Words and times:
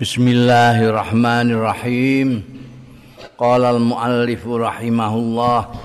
Bismillahirrahmanirrahim. 0.00 2.40
Qala 3.36 3.76
al-muallif 3.76 4.48
rahimahullah 4.48 5.76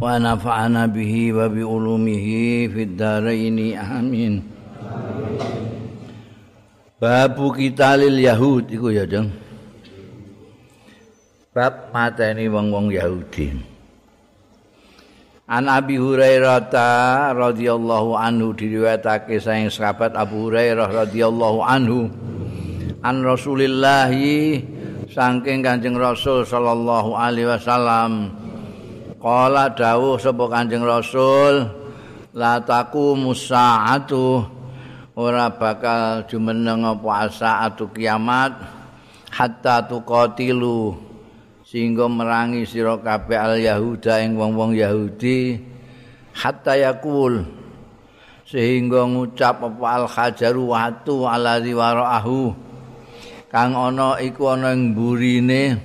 wa 0.00 0.08
nafa'ana 0.16 0.88
bihi 0.88 1.36
wa 1.36 1.52
bi 1.52 1.60
ulumihi 1.60 2.64
fid 2.72 2.96
dharain 2.96 3.76
amin. 3.76 4.40
Babu 6.96 7.52
kitalil 7.52 8.16
yahud 8.16 8.72
iku 8.72 8.88
ya, 8.88 9.04
Jeng. 9.04 9.36
Bab 11.52 11.92
mateni 11.92 12.48
wong-wong 12.48 12.88
Yahudi. 12.88 13.52
An 15.44 15.68
Abi 15.68 16.00
Hurairah 16.00 16.72
radhiyallahu 17.36 18.16
anhu 18.16 18.56
diriwayatake 18.56 19.36
saking 19.36 19.68
sahabat 19.68 20.16
Abu 20.16 20.48
Hurairah 20.48 21.04
radhiyallahu 21.04 21.60
anhu. 21.60 22.08
An 22.98 23.22
Rasulillah 23.22 24.10
saking 25.06 25.62
Kanjeng 25.62 25.94
Rasul 25.94 26.42
sallallahu 26.42 27.14
alaihi 27.14 27.46
wasallam. 27.46 28.34
Qala 29.18 29.74
dawuh 29.74 30.18
sapa 30.18 30.44
Kanjeng 30.46 30.86
Rasul 30.86 31.66
la 32.34 32.62
taku 32.62 33.18
musaatu 33.18 34.46
ora 35.18 35.50
bakal 35.50 36.26
jumeneng 36.30 36.86
apa 36.86 37.26
saatu 37.30 37.90
kiamat 37.90 38.54
hatta 39.34 39.86
tuqatilu. 39.86 41.06
Sehingga 41.68 42.08
merangi 42.08 42.64
sira 42.64 42.96
kabeh 42.96 43.36
al 43.36 43.60
yahuda 43.60 44.24
ing 44.24 44.40
wong-wong 44.40 44.72
Yahudi 44.72 45.60
hatta 46.32 46.72
yakul 46.80 47.44
sehingga 48.48 49.04
ngucap 49.04 49.60
apa 49.60 49.84
al 49.84 50.06
hajaru 50.08 50.72
watu 50.72 51.28
ala 51.28 51.60
waraahu 51.60 52.67
kang 53.48 53.72
ana 53.72 54.20
iku 54.20 54.52
ana 54.52 54.76
ing 54.76 54.92
burine 54.92 55.80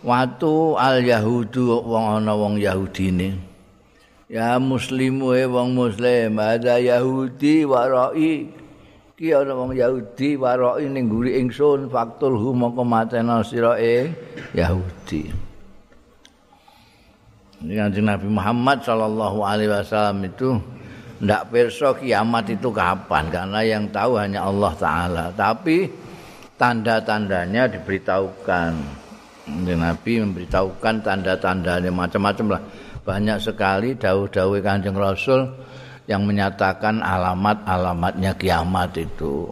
watu 0.00 0.78
al 0.80 1.04
yahudu 1.04 1.82
wong 1.82 2.22
ana 2.22 2.32
wong 2.32 2.56
yahudine. 2.56 3.36
Ya 4.26 4.58
muslimu 4.58 5.34
e 5.34 5.44
wong 5.46 5.74
muslim. 5.74 6.38
Ada 6.38 6.78
yahudi 6.78 7.66
warai 7.66 8.48
ki 9.18 9.26
ana 9.34 9.52
wong 9.54 9.74
yahudi 9.74 10.38
warai 10.38 10.86
ning 10.88 11.10
guri 11.10 11.42
ingsun 11.42 11.90
faktul 11.90 12.38
hu 12.38 12.54
mongko 12.54 12.82
matena 12.86 13.42
sira 13.42 13.76
ing 13.76 14.14
yahudi. 14.54 15.30
Ini 17.56 17.98
Nabi 18.04 18.28
Muhammad 18.28 18.84
Shallallahu 18.84 19.40
Alaihi 19.42 19.72
Wasallam 19.72 20.28
itu 20.28 20.60
tidak 21.16 21.48
perso 21.48 21.96
kiamat 21.96 22.52
itu 22.52 22.68
kapan 22.68 23.32
karena 23.32 23.60
yang 23.64 23.88
tahu 23.88 24.20
hanya 24.20 24.44
Allah 24.44 24.72
Taala. 24.76 25.24
Tapi 25.32 25.88
tanda-tandanya 26.56 27.68
diberitahukan. 27.70 28.72
Nabi 29.46 30.12
memberitahukan 30.26 31.06
tanda-tandanya 31.06 31.92
macam-macam 31.94 32.46
lah. 32.58 32.62
Banyak 33.06 33.38
sekali 33.38 33.94
dawuh-dawuh 33.94 34.58
Kanjeng 34.58 34.98
Rasul 34.98 35.46
yang 36.10 36.26
menyatakan 36.26 36.98
alamat-alamatnya 36.98 38.34
kiamat 38.34 38.98
itu. 38.98 39.46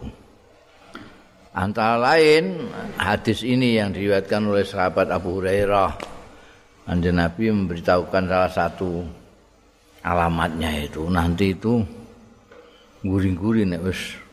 Antara 1.55 1.95
lain 1.95 2.67
hadis 2.99 3.47
ini 3.47 3.79
yang 3.79 3.95
diriwayatkan 3.95 4.43
oleh 4.43 4.67
sahabat 4.67 5.07
Abu 5.07 5.39
Hurairah. 5.39 5.95
Kanjeng 6.83 7.15
Nabi 7.15 7.47
memberitahukan 7.55 8.23
salah 8.27 8.51
satu 8.51 9.07
alamatnya 10.03 10.83
itu. 10.83 11.07
Nanti 11.07 11.55
itu 11.55 11.79
guring-guring 13.07 13.71
nek 13.71 13.87
wis 13.87 14.24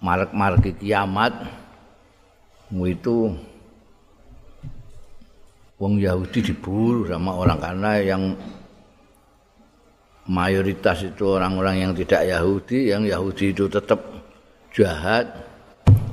marek-marek 0.00 0.76
kiamat 0.80 1.32
itu 2.72 3.32
wong 5.76 5.94
Yahudi 6.00 6.40
diburu 6.52 7.06
sama 7.08 7.36
orang 7.36 7.58
karena 7.60 7.90
yang 8.00 8.22
mayoritas 10.26 11.06
itu 11.06 11.38
orang-orang 11.38 11.86
yang 11.86 11.92
tidak 11.94 12.26
Yahudi, 12.26 12.90
yang 12.90 13.06
Yahudi 13.06 13.54
itu 13.54 13.70
tetap 13.70 14.02
jahat 14.74 15.30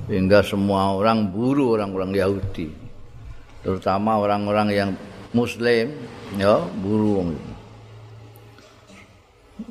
sehingga 0.05 0.45
semua 0.45 0.93
orang 0.93 1.33
buru 1.33 1.73
orang-orang 1.73 2.13
Yahudi. 2.13 2.69
Terutama 3.63 4.19
orang-orang 4.19 4.67
yang 4.69 4.89
muslim 5.33 5.89
ya 6.37 6.61
buru 6.77 7.33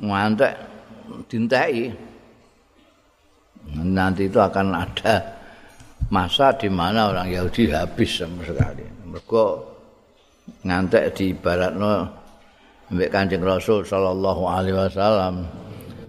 ngantek 0.03 0.53
dintai 1.31 1.93
nanti 3.71 4.27
itu 4.27 4.37
akan 4.37 4.75
ada 4.75 5.15
masa 6.11 6.53
di 6.53 6.67
mana 6.67 7.09
orang 7.09 7.31
Yahudi 7.31 7.71
habis 7.71 8.19
sama 8.19 8.43
sekali. 8.43 8.83
Mereka 9.07 9.45
ngantek 10.67 11.03
di 11.15 11.31
barat 11.33 11.73
no 11.73 12.21
Mbak 12.93 13.09
Kanjeng 13.09 13.41
Rasul 13.41 13.87
sallallahu 13.87 14.43
alaihi 14.45 14.77
wasallam. 14.77 15.47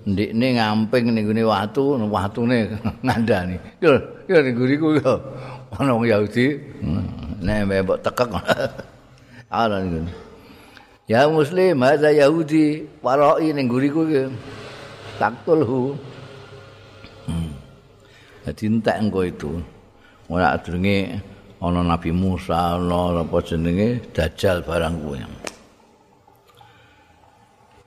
Ndik 0.04 0.36
ini 0.36 0.60
ngamping 0.60 1.16
nih 1.16 1.24
gini 1.24 1.42
waktu, 1.48 1.96
waktu 2.12 2.40
nih 2.44 2.62
ngandani. 3.06 3.56
Yo, 3.80 3.96
yo 4.28 4.36
nih 4.44 4.52
guri 4.52 4.76
ku 4.76 5.00
yo. 5.00 5.16
Orang 5.74 6.04
Yahudi, 6.04 6.60
nih 7.40 7.64
mbak 7.64 8.04
tekak. 8.04 8.30
Ada 9.48 9.82
nih 9.82 10.06
Ya 11.08 11.24
Muslim, 11.28 11.80
ada 11.80 12.12
Yahudi, 12.12 12.84
waroi 13.00 13.48
nih 13.56 13.64
guri 13.64 13.88
ku 13.88 14.04
yo. 14.04 14.28
Dadi 18.44 18.68
entek 18.68 19.00
engko 19.00 19.24
itu. 19.24 19.56
Ora 20.28 20.52
adrenge 20.52 21.16
ana 21.64 21.80
Nabi 21.80 22.12
Musa 22.12 22.76
ana 22.76 23.24
apa 23.24 23.40
jenenge 23.40 24.04
Dajjal 24.12 24.60
barang 24.60 24.94
kuwi. 25.00 25.18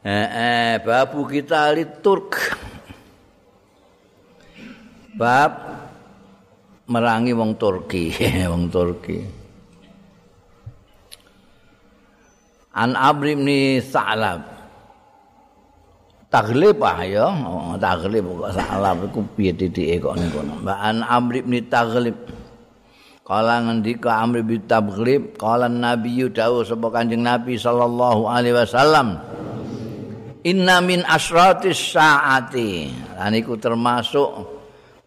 Eh, 0.01 0.27
eh 0.33 0.73
babu 0.81 1.29
kita 1.29 1.69
li 1.77 1.85
Turk. 2.01 2.57
Bab 5.13 5.53
merangi 6.89 7.37
wong 7.37 7.53
Turki, 7.57 8.13
wong 8.51 8.73
Turki. 8.73 9.19
An 12.73 12.93
Amr 12.93 13.33
bin 13.33 13.49
Sa'lab 13.81 14.56
taglib 16.37 16.77
ah 16.85 17.01
ya. 17.01 17.25
Oh, 17.25 17.73
taglib 17.81 18.29
kok 18.29 18.53
salah? 18.53 18.93
Iku 18.93 19.25
piye 19.33 19.51
titike 19.57 19.97
kok 19.97 20.13
ning 20.21 20.29
kono? 20.29 20.61
Mbak 20.61 20.77
An 20.77 20.97
Amr 21.01 21.41
bin 21.41 21.65
Taglib. 21.65 22.17
Kala 23.25 23.59
ngendika 23.65 24.21
Amr 24.21 24.45
bin 24.45 24.61
Taglib 24.69 25.35
kala 25.35 25.67
Nabi 25.67 26.29
dawuh 26.29 26.63
sapa 26.63 26.87
Kanjeng 26.93 27.25
Nabi 27.25 27.59
sallallahu 27.59 28.23
alaihi 28.23 28.55
wasallam 28.55 29.19
Inna 30.47 30.79
min 30.79 31.03
asratis 31.03 31.91
saati. 31.91 32.87
Lan 33.17 33.35
iku 33.35 33.59
termasuk 33.59 34.29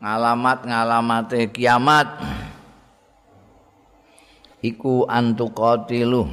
ngalamat-ngalamate 0.02 1.48
kiamat. 1.48 2.08
Iku 4.60 5.08
antuqatilu. 5.08 6.28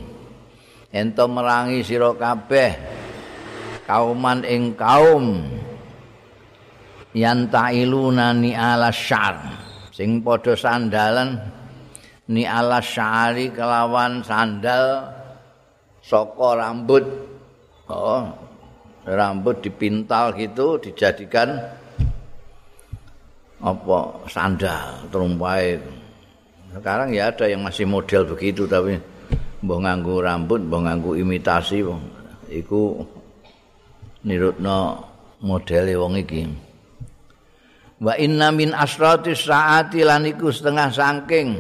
Ento 0.91 1.23
merangi 1.31 1.87
sira 1.87 2.11
kabeh 2.11 2.96
kauman 3.87 4.43
ing 4.43 4.75
kaum. 4.75 5.47
Yantailuna 7.15 8.35
ni 8.35 8.51
ala 8.53 8.91
syar. 8.91 9.39
Sing 9.95 10.21
padha 10.21 10.53
sandalan 10.53 11.39
ni 12.29 12.45
ala 12.45 12.83
syari 12.83 13.49
kelawan 13.49 14.21
sandal 14.21 15.07
saka 16.03 16.49
rambut. 16.59 17.07
Oh 17.87 18.47
rambut 19.07 19.63
dipintal 19.63 20.35
gitu 20.35 20.75
dijadikan 20.83 21.55
apa 23.63 23.99
sandal 24.27 25.07
terumpai 25.07 25.79
sekarang 26.75 27.15
ya 27.15 27.31
ada 27.31 27.47
yang 27.47 27.63
masih 27.63 27.87
model 27.87 28.27
begitu 28.27 28.67
tapi 28.67 28.99
mbok 29.63 29.79
nganggo 29.81 30.19
rambut 30.19 30.59
mbok 30.59 30.81
nganggo 30.83 31.11
imitasi 31.15 31.81
iku 32.51 33.01
nirutno 34.25 35.03
modele 35.43 35.93
wong 35.93 36.17
iki. 36.17 36.43
Wa 37.97 38.13
inna 38.17 38.53
min 38.53 38.73
asratis 38.77 39.45
saati 39.45 40.05
lan 40.05 40.29
iku 40.29 40.53
setengah 40.53 40.89
saking 40.93 41.57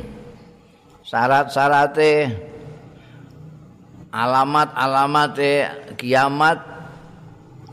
syarat-syarate 1.01 2.29
alamat-alamate 4.13 5.53
kiamat 5.97 6.61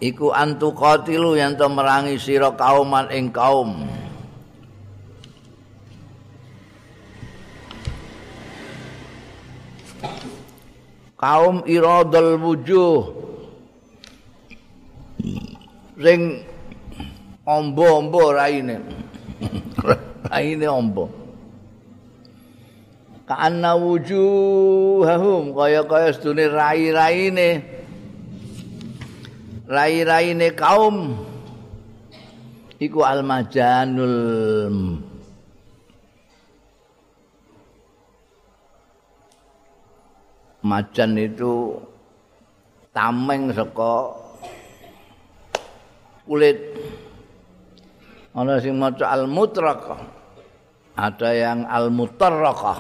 iku 0.01 0.33
antu 0.33 0.73
qatilu 0.73 1.37
yen 1.37 1.57
to 1.57 1.69
merangi 1.69 2.17
sira 2.17 2.53
kauman 2.57 3.09
ing 3.13 3.29
kaum. 3.33 3.85
Kaum 11.21 11.65
iradul 11.65 12.37
wujuh 12.37 13.24
sing 15.99 16.43
ombo-ombo 17.47 18.35
raine. 18.35 18.81
raine 20.31 20.67
ombo. 20.67 21.07
Ka'anna 23.25 23.73
wujuhahum 23.81 25.57
kaya-kaya 25.57 26.13
sedune 26.13 26.45
rai-raine. 26.51 27.65
Rai-raine 29.65 30.53
kaum. 30.53 31.17
Iku 32.77 33.01
almajanul 33.01 34.17
majan 40.65 41.13
itu 41.21 41.77
tameng 42.97 43.53
saka 43.53 44.24
kulit 46.25 46.59
ana 48.35 48.59
sing 48.59 48.75
maca 48.81 49.07
al 49.09 49.29
mutraqah 49.31 50.01
ada 50.95 51.29
yang 51.31 51.69
al 51.69 51.93
mutarraqah 51.93 52.79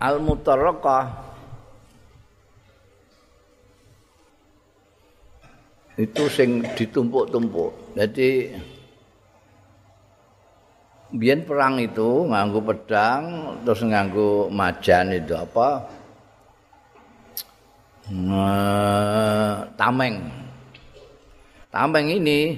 al 0.00 0.16
mutarraqah 0.22 1.28
itu 5.98 6.24
sing 6.30 6.62
ditumpuk-tumpuk. 6.78 7.98
Jadi 7.98 8.54
biyen 11.10 11.42
perang 11.42 11.82
itu 11.82 12.30
nganggo 12.30 12.62
pedang 12.62 13.22
terus 13.66 13.82
nganggo 13.82 14.46
majan 14.46 15.10
itu 15.10 15.34
apa? 15.34 15.97
Tameng. 19.76 20.16
Tameng 21.68 22.06
ini 22.08 22.56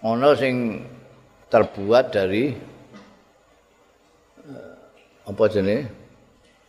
ono 0.00 0.32
sing 0.32 0.80
terbuat 1.52 2.04
dari 2.08 2.56
eh, 4.48 4.74
apa 5.28 5.44
jenis 5.52 5.84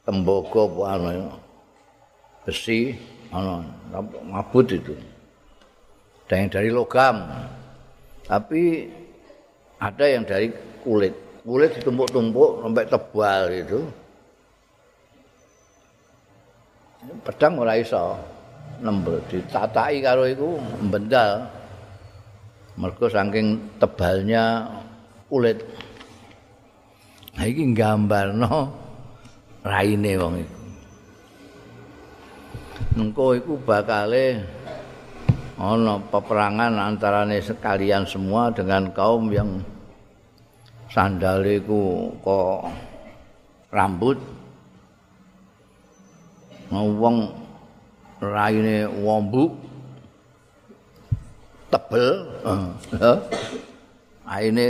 tembaga 0.04 0.64
apa 0.68 1.32
besi 2.44 2.92
ono 3.32 3.64
mabut 4.28 4.68
itu. 4.72 4.96
ada 6.28 6.36
yang 6.44 6.52
dari 6.52 6.70
logam. 6.76 7.18
Tapi 8.28 8.92
ada 9.80 10.04
yang 10.04 10.28
dari 10.28 10.52
kulit. 10.84 11.16
Kulit 11.48 11.72
ditumpuk-tumpuk 11.80 12.68
sampai 12.68 12.84
tebal 12.92 13.42
gitu 13.64 13.80
pedang 17.26 17.62
ora 17.62 17.78
iso 17.78 18.18
nembel 18.82 19.22
ditatai 19.30 20.02
karo 20.02 20.24
iku 20.26 20.58
mbendal. 20.86 21.46
Mergo 22.78 23.10
saking 23.10 23.78
tebalnya 23.82 24.70
kulit 25.26 25.58
nah 27.38 27.46
iki 27.46 27.74
gambarno 27.74 28.70
raine 29.66 30.14
wong 30.18 30.36
iku. 30.42 30.58
Engko 32.98 33.28
iku 33.34 33.54
bakale 33.62 34.46
ana 35.58 35.98
peperangan 35.98 36.78
antarane 36.78 37.42
sekalian 37.42 38.06
semua 38.06 38.54
dengan 38.54 38.94
kaum 38.94 39.34
yang 39.34 39.58
sandaleku 40.94 42.14
kok 42.22 42.70
rambut 43.74 44.22
wong 46.72 47.18
raine 48.20 48.90
wombu 49.04 49.54
tebel 51.72 52.08
heeh 52.92 53.18
aine 54.28 54.68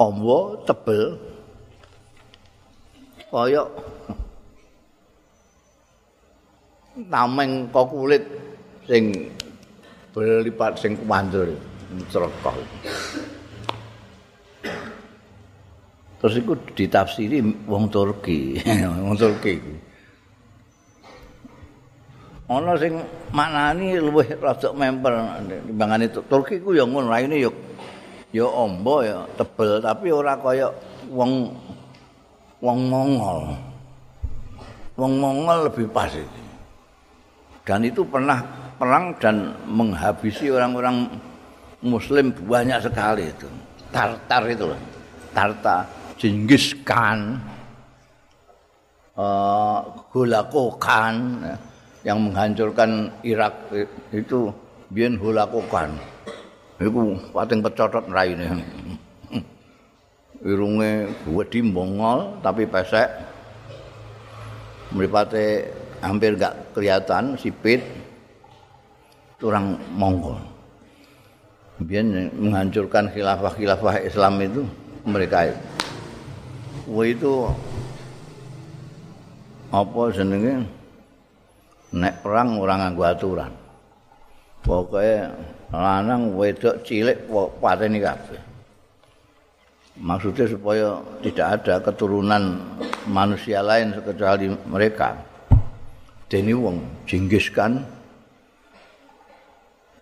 ombo 0.00 0.56
tebel 0.64 1.16
kaya 3.32 3.64
tameng 7.08 7.72
kok 7.72 7.88
kulit 7.88 8.24
sing 8.84 9.32
berlipat 10.12 10.76
sing 10.76 10.92
kumandur 11.00 11.48
cerekok. 12.12 12.56
Terus 16.20 16.34
iku 16.38 16.52
ditafsiri 16.76 17.40
wong 17.66 17.88
Turki, 17.88 18.60
wong 19.04 19.16
Turki 19.16 19.50
iku. 19.58 19.72
Ana 22.52 22.76
sing 22.76 23.00
maknani 23.32 23.96
luwih 23.96 24.28
rada 24.36 24.68
memper 24.76 25.12
timbangane 25.64 26.12
Turki 26.12 26.60
ku 26.60 26.76
ya 26.76 26.84
ngono 26.84 27.08
raine 27.08 27.40
ya 27.40 27.48
ya 28.28 28.44
ombo 28.44 29.00
ya 29.00 29.24
tebel 29.40 29.80
tapi 29.80 30.12
ora 30.12 30.36
kaya 30.36 30.68
wong 31.08 31.48
wong 32.60 32.78
Mongol. 32.92 33.40
Wong 35.00 35.12
Mongol 35.18 35.72
lebih 35.72 35.88
pas 35.88 36.12
itu. 36.12 36.40
Dan 37.62 37.86
itu 37.86 38.04
pernah 38.06 38.42
perang 38.76 39.14
dan 39.18 39.54
menghabisi 39.66 40.50
orang-orang 40.50 41.08
muslim 41.82 42.30
banyak 42.34 42.78
sekali 42.82 43.30
itu. 43.30 43.48
Tartar 43.90 44.42
itu 44.50 44.64
loh. 44.66 44.80
Tartar, 45.32 45.88
Jenghis 46.20 46.76
Khan, 46.84 47.40
uh, 49.16 49.80
Hulaku 50.12 50.76
Khan 50.76 51.40
yang 52.02 52.18
menghancurkan 52.18 53.10
Irak 53.22 53.70
itu 54.10 54.50
biyen 54.90 55.18
Hulaku 55.18 55.62
Khan. 55.70 55.94
Iku 56.82 57.14
pating 57.30 57.62
pecotot 57.62 58.04
raine. 58.10 58.58
Irunge 60.42 61.14
wedi 61.30 61.62
mongol 61.62 62.42
tapi 62.42 62.66
pesek. 62.66 63.06
Mripate 64.90 65.70
hampir 66.02 66.34
enggak 66.36 66.74
kelihatan 66.74 67.38
sipit. 67.38 67.80
orang 69.42 69.74
Mongol. 69.98 70.38
Biar 71.82 72.06
menghancurkan 72.30 73.10
khilafah-khilafah 73.10 74.06
Islam 74.06 74.38
itu 74.38 74.62
mereka 75.02 75.50
itu. 75.50 75.58
Wah 76.86 77.06
itu 77.06 77.32
apa 79.74 80.02
jenenge 80.14 80.62
nek 81.92 82.24
perang 82.24 82.60
orang 82.60 82.78
nganggo 82.82 83.04
aturan. 83.04 83.52
Pokoknya 84.62 85.32
lanang 85.74 86.38
wedok 86.38 86.80
cilik 86.86 87.28
pateni 87.58 87.98
kabeh. 87.98 88.40
Maksudnya 90.00 90.48
supaya 90.48 91.02
tidak 91.20 91.46
ada 91.60 91.74
keturunan 91.84 92.62
manusia 93.04 93.60
lain 93.60 93.92
kecuali 94.00 94.48
mereka. 94.64 95.18
Deni 96.32 96.56
wong 96.56 97.04
jinggiskan 97.04 97.84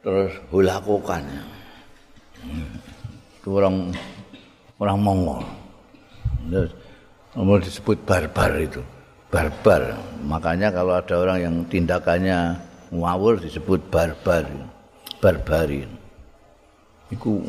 terus 0.01 0.33
hulakukan 0.49 1.21
itu 3.37 3.49
orang 3.53 3.93
orang 4.81 4.99
Mongol 5.01 5.43
terus 6.49 6.73
disebut 7.69 8.01
barbar 8.09 8.57
itu 8.57 8.81
barbar. 9.31 9.97
Makanya 10.27 10.75
kalau 10.75 10.99
ada 10.99 11.15
orang 11.17 11.39
yang 11.41 11.57
tindakannya 11.71 12.59
ngawur 12.91 13.39
disebut 13.39 13.81
barbar. 13.89 14.45
Barbarin. 15.23 15.89
Iku 17.15 17.43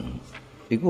iku 0.69 0.89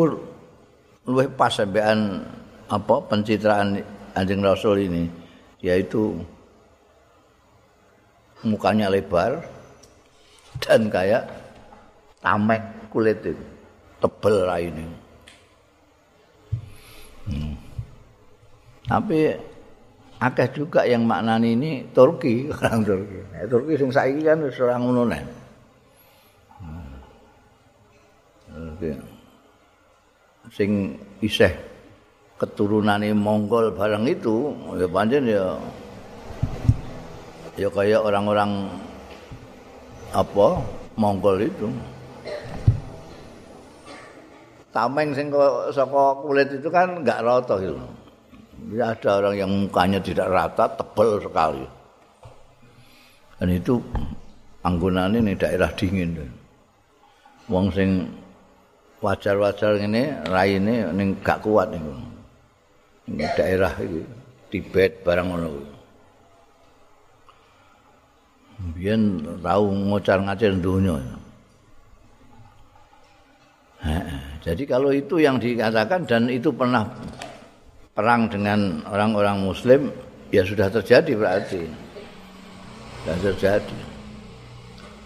luwih 1.07 1.27
pas 1.33 1.51
sampean 1.51 2.21
apa 2.69 2.95
pencitraan 3.09 3.81
anjing 4.15 4.39
rasul 4.43 4.79
ini 4.79 5.09
yaitu 5.59 6.15
mukanya 8.41 8.89
lebar 8.89 9.43
dan 10.63 10.89
kayak 10.89 11.29
tamek 12.21 12.63
kulit 12.89 13.17
itu 13.21 13.43
tebel 14.01 14.35
raine. 14.49 14.87
Hmm. 17.21 17.53
tapi 18.89 19.37
akeh 20.21 20.47
juga 20.53 20.85
yang 20.85 21.09
maknani 21.09 21.57
ini 21.57 21.71
Turki 21.89 22.45
orang 22.53 22.85
Turki 22.85 23.19
eh, 23.33 23.47
Turki 23.49 23.73
sing 23.73 23.89
saiki 23.89 24.21
kan 24.21 24.45
wis 24.45 24.61
ora 24.61 24.77
ngono 24.77 25.01
nek 25.09 25.23
hmm. 28.53 29.01
sing 30.53 30.93
isih 31.25 31.49
keturunane 32.37 33.13
Mongol 33.17 33.73
barang 33.73 34.05
itu 34.05 34.53
ya 34.77 34.87
pancen 34.89 35.25
ya 35.25 35.57
ya 37.57 37.69
kayak 37.73 38.01
orang-orang 38.05 38.69
apa 40.13 40.47
Mongol 40.97 41.49
itu 41.49 41.69
tameng 44.71 45.11
sing 45.17 45.33
saka 45.75 46.03
kulit 46.23 46.47
itu 46.47 46.69
kan 46.71 47.03
enggak 47.03 47.19
rata 47.21 47.59
gitu. 47.59 47.75
Ya 48.69 48.93
ada 48.93 49.17
orang 49.17 49.35
yang 49.41 49.49
mukanya 49.49 49.97
tidak 49.97 50.29
rata, 50.29 50.69
tebal 50.77 51.17
sekali. 51.17 51.65
Dan 53.41 53.49
itu 53.57 53.81
panggonane 54.61 55.17
ning 55.17 55.33
daerah 55.33 55.73
dingin. 55.73 56.13
Wong 57.49 57.73
sing 57.73 58.05
wajar-wajar 59.01 59.81
ngene 59.81 60.21
raine 60.29 60.93
ning 60.93 61.17
gak 61.25 61.41
kuat 61.41 61.73
niku. 61.73 61.89
Ning 63.09 63.25
daerah 63.33 63.73
iki 63.81 64.21
Tibet 64.51 65.01
barang 65.07 65.27
ngono 65.31 65.47
kuwi. 65.47 65.67
Biyen 68.77 69.01
tau 69.41 69.65
ngocar-ngacir 69.73 70.53
donya. 70.59 70.99
Jadi 74.45 74.63
kalau 74.69 74.93
itu 74.93 75.17
yang 75.17 75.41
dikatakan 75.41 76.05
dan 76.05 76.29
itu 76.29 76.53
pernah 76.53 76.85
perang 77.91 78.31
dengan 78.31 78.81
orang-orang 78.87 79.37
muslim 79.43 79.91
ya 80.31 80.47
sudah 80.47 80.71
terjadi 80.71 81.11
berarti. 81.15 81.63
Sudah 83.03 83.17
terjadi. 83.19 83.79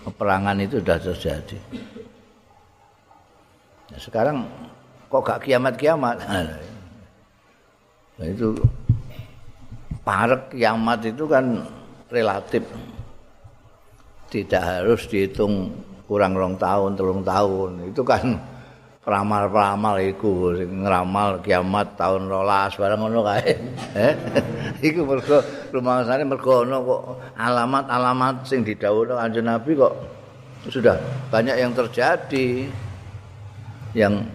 Peperangan 0.05 0.57
itu 0.61 0.77
sudah 0.77 0.99
terjadi. 1.01 1.57
Nah, 3.89 3.99
sekarang 4.01 4.37
kok 5.09 5.21
gak 5.25 5.41
kiamat-kiamat? 5.45 6.17
Nah, 8.15 8.31
itu 8.31 8.55
parek 10.07 10.55
kiamat 10.55 11.03
itu 11.03 11.27
kan 11.27 11.67
relatif. 12.07 12.63
Tidak 14.31 14.63
harus 14.63 15.03
dihitung 15.11 15.75
kurang 16.07 16.31
rong 16.31 16.55
tahun, 16.55 16.95
telung 16.95 17.27
tahun. 17.27 17.91
Itu 17.91 18.07
kan 18.07 18.39
peramal-peramal 19.05 20.01
iku 20.01 20.57
sing 20.57 20.81
ngramal 20.81 21.37
kiamat 21.45 21.93
tahun 21.93 22.25
rolas 22.25 22.73
barang 22.73 22.99
ngono 22.99 23.21
kae. 23.21 23.53
Eh? 23.95 24.13
iku 24.81 25.05
mergo 25.05 25.39
rumangsane 25.71 26.25
mergo 26.25 26.65
ono 26.65 26.77
kok 26.83 27.01
alamat-alamat 27.37 28.43
sing 28.43 28.65
didhawuhno 28.65 29.15
Kanjeng 29.15 29.47
Nabi 29.47 29.71
kok 29.77 29.93
sudah 30.67 30.97
banyak 31.29 31.55
yang 31.61 31.71
terjadi 31.77 32.65
yang 33.93 34.25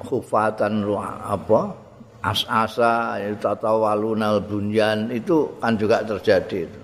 khufatan 0.00 0.82
apa 0.88 1.60
as-asa 2.24 3.20
tatawalunal 3.38 4.42
bunyan 4.42 5.12
itu 5.12 5.52
kan 5.60 5.76
juga 5.76 6.02
terjadi 6.02 6.66
itu. 6.66 6.80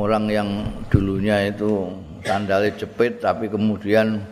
Orang 0.00 0.32
yang 0.32 0.48
dulunya 0.88 1.52
itu 1.52 1.92
sandalnya 2.24 2.72
jepit 2.80 3.20
tapi 3.20 3.44
kemudian 3.44 4.24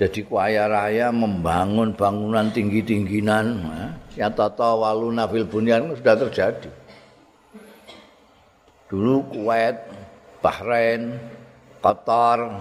jadi 0.00 0.20
kuaya 0.24 0.64
raya 0.64 1.12
membangun 1.12 1.92
bangunan 1.92 2.48
tinggi-tingginan 2.48 3.60
ya 4.16 4.32
tata 4.32 4.72
waluna 4.72 5.28
fil 5.28 5.44
bunyan 5.44 5.92
sudah 5.92 6.16
terjadi 6.16 6.72
dulu 8.88 9.28
Kuwait 9.28 9.76
Bahrain 10.40 11.20
Qatar 11.84 12.56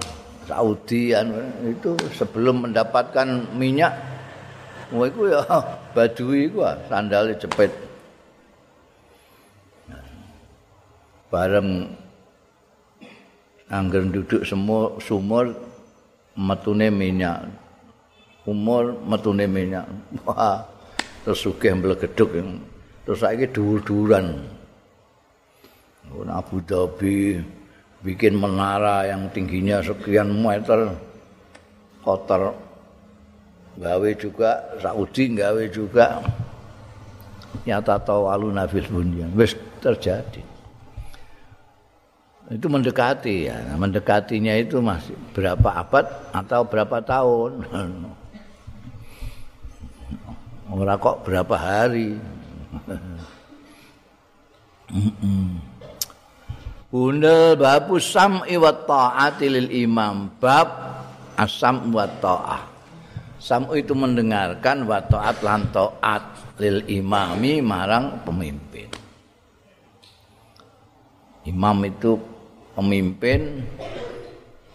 Saudi 0.49 1.15
itu 1.63 1.91
sebelum 2.11 2.67
mendapatkan 2.67 3.53
minyak 3.55 3.93
itu 4.89 5.29
ya 5.29 5.45
badui 5.93 6.49
itu 6.49 6.59
sandalnya 6.89 7.37
jepit. 7.37 7.69
Bareng 11.29 11.93
angger 13.69 14.01
duduk 14.09 14.41
semua 14.41 14.97
sumur 14.97 15.53
metune 16.39 16.87
minyak. 16.87 17.51
Umur 18.47 18.95
metune 19.03 19.43
minyak. 19.51 19.83
Wah, 20.23 20.63
terus 21.27 21.43
sugih 21.43 21.75
mblegeduk. 21.75 22.31
Terus 23.03 23.19
saiki 23.19 23.51
dhuwur-dhuwuran. 23.51 24.57
Abu 26.29 26.57
Dhabi 26.65 27.37
bikin 28.01 28.39
menara 28.39 29.05
yang 29.05 29.27
tingginya 29.29 29.83
sekian 29.83 30.31
meter 30.31 30.95
kotor 32.01 32.55
gawe 33.75 34.09
juga 34.15 34.51
Saudi 34.79 35.35
gawe 35.35 35.63
juga 35.67 36.23
nyata 37.67 37.99
tawalu 38.01 38.55
nafis 38.55 38.87
bunyan 38.87 39.29
wis 39.35 39.53
terjadi 39.83 40.41
itu 42.49 42.65
mendekati 42.65 43.45
ya. 43.45 43.61
Mendekatinya 43.77 44.57
itu 44.57 44.81
masih 44.81 45.13
berapa 45.37 45.69
abad 45.85 46.05
atau 46.33 46.65
berapa 46.65 46.97
tahun? 47.05 47.61
Ora 50.73 50.97
kok 50.97 51.25
berapa 51.25 51.55
hari. 51.57 52.17
Bunda 56.89 57.53
babu 57.53 58.01
sam'i 58.01 58.57
wa 58.57 58.73
ta'ati 58.73 59.45
lil 59.45 59.69
imam. 59.69 60.33
Bab 60.41 60.69
asam 61.37 61.93
wa 61.93 62.09
ta'ah. 62.09 62.65
Sam'u 63.39 63.77
itu 63.77 63.93
mendengarkan 63.93 64.89
wa 64.89 64.97
ta'at 64.99 65.37
lan 65.45 65.69
ta'at 65.69 66.57
lil 66.57 66.81
imami 66.89 67.61
marang 67.61 68.25
pemimpin. 68.25 68.89
Imam 71.47 71.77
itu 71.87 72.19
pemimpin 72.79 73.59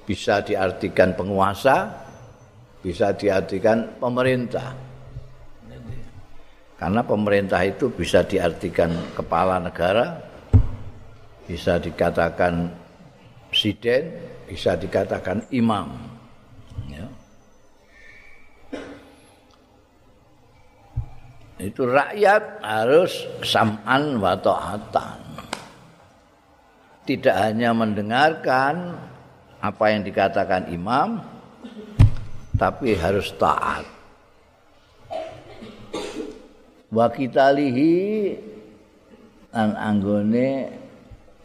bisa 0.05 0.45
diartikan 0.45 1.17
penguasa, 1.17 1.89
bisa 2.85 3.17
diartikan 3.17 3.97
pemerintah. 3.97 4.77
Karena 6.77 7.01
pemerintah 7.01 7.65
itu 7.65 7.89
bisa 7.89 8.21
diartikan 8.29 8.93
kepala 9.17 9.57
negara, 9.57 10.21
bisa 11.49 11.81
dikatakan 11.81 12.69
presiden, 13.49 14.13
bisa 14.45 14.77
dikatakan 14.77 15.49
imam. 15.49 15.97
Ya. 16.93 17.09
Itu 21.57 21.89
rakyat 21.89 22.61
harus 22.61 23.25
sam'an 23.41 24.21
wa 24.21 24.37
ta'atan 24.37 25.24
tidak 27.05 27.37
hanya 27.37 27.77
mendengarkan 27.77 28.97
apa 29.61 29.85
yang 29.93 30.05
dikatakan 30.05 30.73
imam 30.73 31.21
tapi 32.57 32.97
harus 32.97 33.33
taat. 33.37 33.85
Wa 36.89 37.11
kitalihi 37.11 37.95
an 39.53 39.75
anggone 39.75 40.71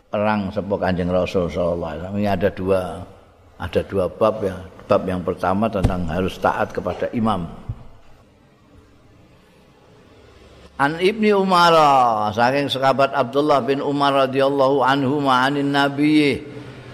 perang 0.09 0.53
sapa 0.53 0.75
Kanjeng 0.77 1.09
Rasul 1.09 1.49
sallallahu 1.49 1.91
alaihi 1.91 2.03
wasallam. 2.07 2.35
Ada 2.39 2.49
dua 2.53 2.81
ada 3.59 3.81
dua 3.83 4.05
bab 4.07 4.35
ya. 4.41 4.57
Bab 4.89 5.05
yang 5.05 5.21
pertama 5.21 5.69
tentang 5.69 6.09
harus 6.09 6.37
taat 6.41 6.73
kepada 6.73 7.09
imam 7.13 7.45
An 10.79 10.95
Ibni 10.95 11.35
Umar 11.35 11.75
saking 12.31 12.71
sahabat 12.71 13.11
Abdullah 13.11 13.59
bin 13.67 13.83
Umar 13.83 14.15
radhiyallahu 14.15 14.79
anhu 14.79 15.19
ma'anin 15.19 15.75
nabi. 15.75 16.39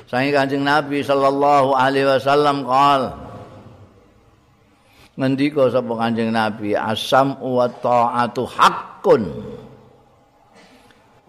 Saking 0.09 0.33
Kanjeng 0.33 0.65
Nabi 0.65 1.05
sallallahu 1.05 1.77
alaihi 1.77 2.09
wasallam 2.09 2.65
qol 2.65 3.13
ngendika 5.21 5.69
sapa 5.69 5.93
Kanjeng 6.01 6.33
Nabi 6.33 6.73
asam 6.73 7.37
wa 7.37 7.69
ta'atu 7.69 8.41
haqqun. 8.49 9.21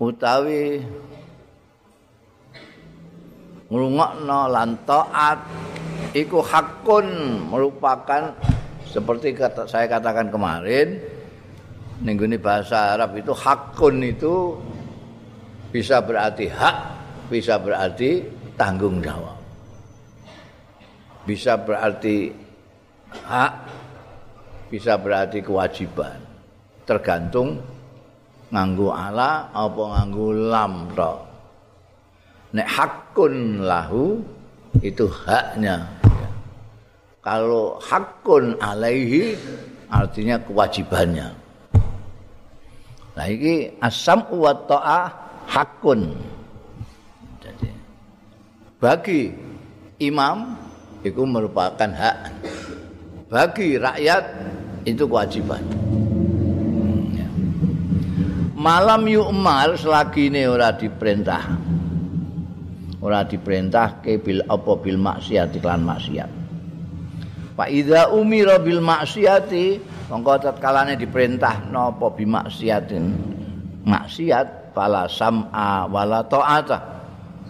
Utawi 0.01 0.81
ngrungokno 3.69 4.41
lan 4.49 4.81
taat 4.89 5.41
iku 6.17 6.41
hakun 6.41 7.05
merupakan 7.53 8.33
seperti 8.89 9.37
kata 9.37 9.69
saya 9.69 9.89
katakan 9.89 10.33
kemarin 10.33 11.16
Nengguni 11.97 12.37
bahasa 12.37 12.93
Arab 12.93 13.17
itu 13.17 13.33
hakun 13.33 14.05
itu 14.05 14.53
bisa 15.73 16.05
berarti 16.05 16.45
hak, 16.45 16.77
bisa 17.33 17.57
berarti 17.57 18.21
tanggung 18.53 19.01
jawab. 19.01 19.41
Bisa 21.25 21.57
berarti 21.57 22.29
hak, 23.25 23.53
bisa 24.69 25.01
berarti 25.01 25.41
kewajiban. 25.41 26.21
Tergantung 26.85 27.65
nganggu 28.53 28.93
ala 28.93 29.49
apa 29.57 29.83
nganggu 29.97 30.27
lam. 30.53 30.93
Nek 32.53 32.69
hakun 32.69 33.65
lahu 33.65 34.21
itu 34.85 35.09
haknya. 35.09 35.89
Kalau 37.25 37.81
hakun 37.83 38.55
alaihi 38.61 39.35
artinya 39.91 40.39
kewajibannya. 40.45 41.46
Nah 43.17 43.27
iki 43.33 43.73
asam 43.81 44.29
wa 44.29 44.53
ta'ah 44.53 45.09
hakun. 45.49 46.13
Jadi 47.41 47.73
bagi 48.77 49.33
imam 50.05 50.53
itu 51.01 51.25
merupakan 51.25 51.89
hak. 51.89 52.19
Bagi 53.33 53.81
rakyat 53.81 54.25
itu 54.85 55.09
kewajiban. 55.09 55.65
Malam 58.57 59.09
yu'mar 59.09 59.81
selagi 59.81 60.29
ini 60.29 60.45
ora 60.45 60.77
diperintah. 60.77 61.45
Ora 63.01 63.25
diperintah 63.25 64.05
ke 64.05 64.21
bil 64.21 64.45
apa 64.45 64.73
bil 64.77 64.99
maksiat 65.01 65.57
iklan 65.57 65.87
maksiat. 65.87 66.31
Fa 67.57 67.65
idza 67.71 68.13
umira 68.13 68.61
bil 68.61 68.85
maksiati 68.85 69.96
mongko 70.07 70.33
tatkalane 70.39 70.95
diperintah 70.95 71.71
napa 71.71 72.11
bi 72.15 72.25
maksiatin 72.27 73.05
maksiat 73.87 74.75
fala 74.77 75.09
sam'a 75.09 75.89
wala 75.89 76.21
ta'ata. 76.27 76.79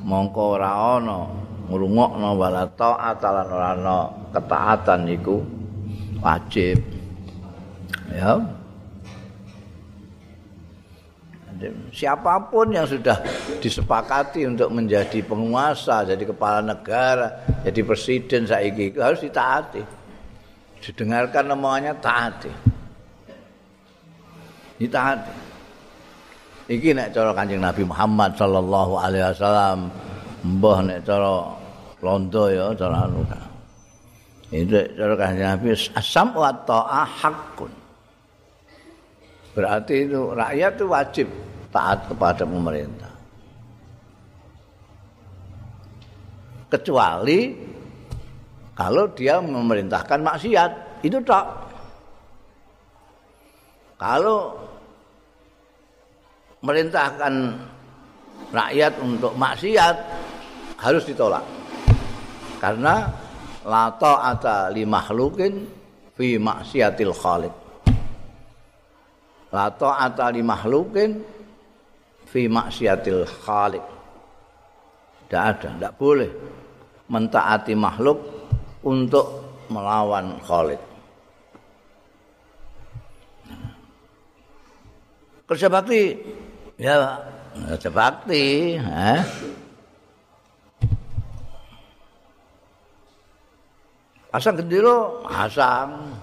Mongko 0.06 0.42
ora 0.54 0.70
ana 1.00 1.26
ngrungokno 1.66 2.30
wala 2.38 2.62
ta'ata 2.70 3.28
lan 3.34 3.48
ora 3.50 3.68
ana 3.75 3.96
ketaatan 4.30 5.00
iku 5.10 5.36
wajib. 6.22 6.78
Ya. 8.14 8.38
Siapa 11.88 12.52
pun 12.52 12.68
yang 12.68 12.84
sudah 12.84 13.16
disepakati 13.64 14.44
untuk 14.44 14.68
menjadi 14.76 15.25
penguasa, 15.25 16.04
jadi 16.04 16.20
kepala 16.28 16.60
negara, 16.60 17.32
jadi 17.64 17.80
presiden 17.80 18.44
saiki 18.44 18.92
harus 19.00 19.25
ditaati. 19.25 19.95
Didengarkan 20.83 21.52
omongannya 21.52 21.92
taati. 21.99 22.52
Ditaati. 24.76 25.35
Iki 26.66 26.99
nek 26.99 27.14
cara 27.14 27.30
Kanjeng 27.30 27.62
Nabi 27.62 27.87
Muhammad 27.87 28.35
sallallahu 28.35 28.99
alaihi 28.99 29.23
wasallam, 29.30 29.87
mbah 30.42 30.78
nek 30.83 31.06
cara 31.06 31.54
londo 32.02 32.45
ya 32.50 32.75
cara 32.75 33.06
anu. 33.06 33.23
Itu 34.50 34.75
cara 34.99 35.14
Kanjeng 35.14 35.47
Nabi 35.47 35.66
asam 35.75 36.35
wa 36.35 36.50
ta'ah 36.50 37.06
haqqun. 37.06 37.73
Berarti 39.56 40.11
itu 40.11 40.21
rakyat 40.37 40.73
itu 40.76 40.85
wajib 40.90 41.28
taat 41.73 42.04
kepada 42.11 42.45
pemerintah. 42.45 43.12
Kecuali 46.66 47.54
kalau 48.76 49.09
dia 49.16 49.40
memerintahkan 49.40 50.21
maksiat, 50.21 51.00
itu 51.00 51.16
tak. 51.25 51.49
Kalau 53.97 54.52
merintahkan 56.61 57.56
rakyat 58.52 58.92
untuk 59.00 59.33
maksiat 59.33 59.97
harus 60.76 61.09
ditolak. 61.09 61.40
Karena 62.61 63.09
la 63.64 63.88
ta'ata 63.97 64.68
li 64.68 64.85
makhlukin 64.85 65.64
fi 66.12 66.37
maksiatil 66.37 67.16
khaliq. 67.16 67.54
la 69.56 69.73
ta'ata 69.73 70.28
li 70.37 70.45
makhlukin 70.45 71.11
fi 72.28 72.45
maksiatil 72.45 73.25
khaliq 73.25 73.85
tidak 75.26 75.42
ada 75.42 75.68
tidak 75.75 75.95
boleh 75.97 76.30
mentaati 77.09 77.73
makhluk 77.75 78.35
untuk 78.86 79.26
melawan 79.66 80.38
Khalid. 80.46 80.78
Kerja 85.46 85.66
bakti 85.66 86.14
ya 86.78 87.18
kerja 87.74 87.90
bakti, 87.90 88.78
eh? 88.78 89.22
Asang 94.30 94.54
gendero 94.60 95.26
asang. 95.26 96.14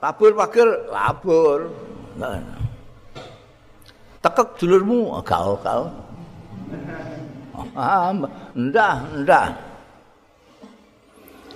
Labur 0.00 0.32
pakir, 0.36 0.68
labur. 0.92 1.58
Tekek 4.22 4.48
dulurmu 4.60 5.18
kau 5.24 5.58
kau. 5.58 5.82
Ah, 7.74 8.12
ndah, 8.54 8.94
ndah 9.24 9.75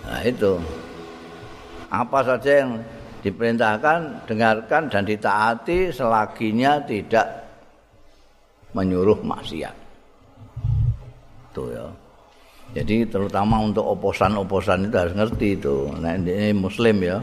nah 0.04 0.20
itu. 0.24 0.56
Apa 1.90 2.22
saja 2.22 2.62
yang 2.62 2.78
diperintahkan 3.20 4.24
dengarkan 4.24 4.88
dan 4.88 5.02
ditaati 5.04 5.92
selaginya 5.92 6.80
tidak 6.86 7.26
menyuruh 8.72 9.18
maksiat. 9.20 9.76
Tuh 11.50 11.68
ya. 11.74 11.86
Jadi 12.70 13.02
terutama 13.10 13.58
untuk 13.58 13.82
oposan-oposan 13.82 14.86
itu 14.86 14.96
harus 14.96 15.14
ngerti 15.18 15.58
itu. 15.58 15.90
Nah 15.98 16.14
ini 16.14 16.54
muslim 16.54 17.02
ya. 17.02 17.18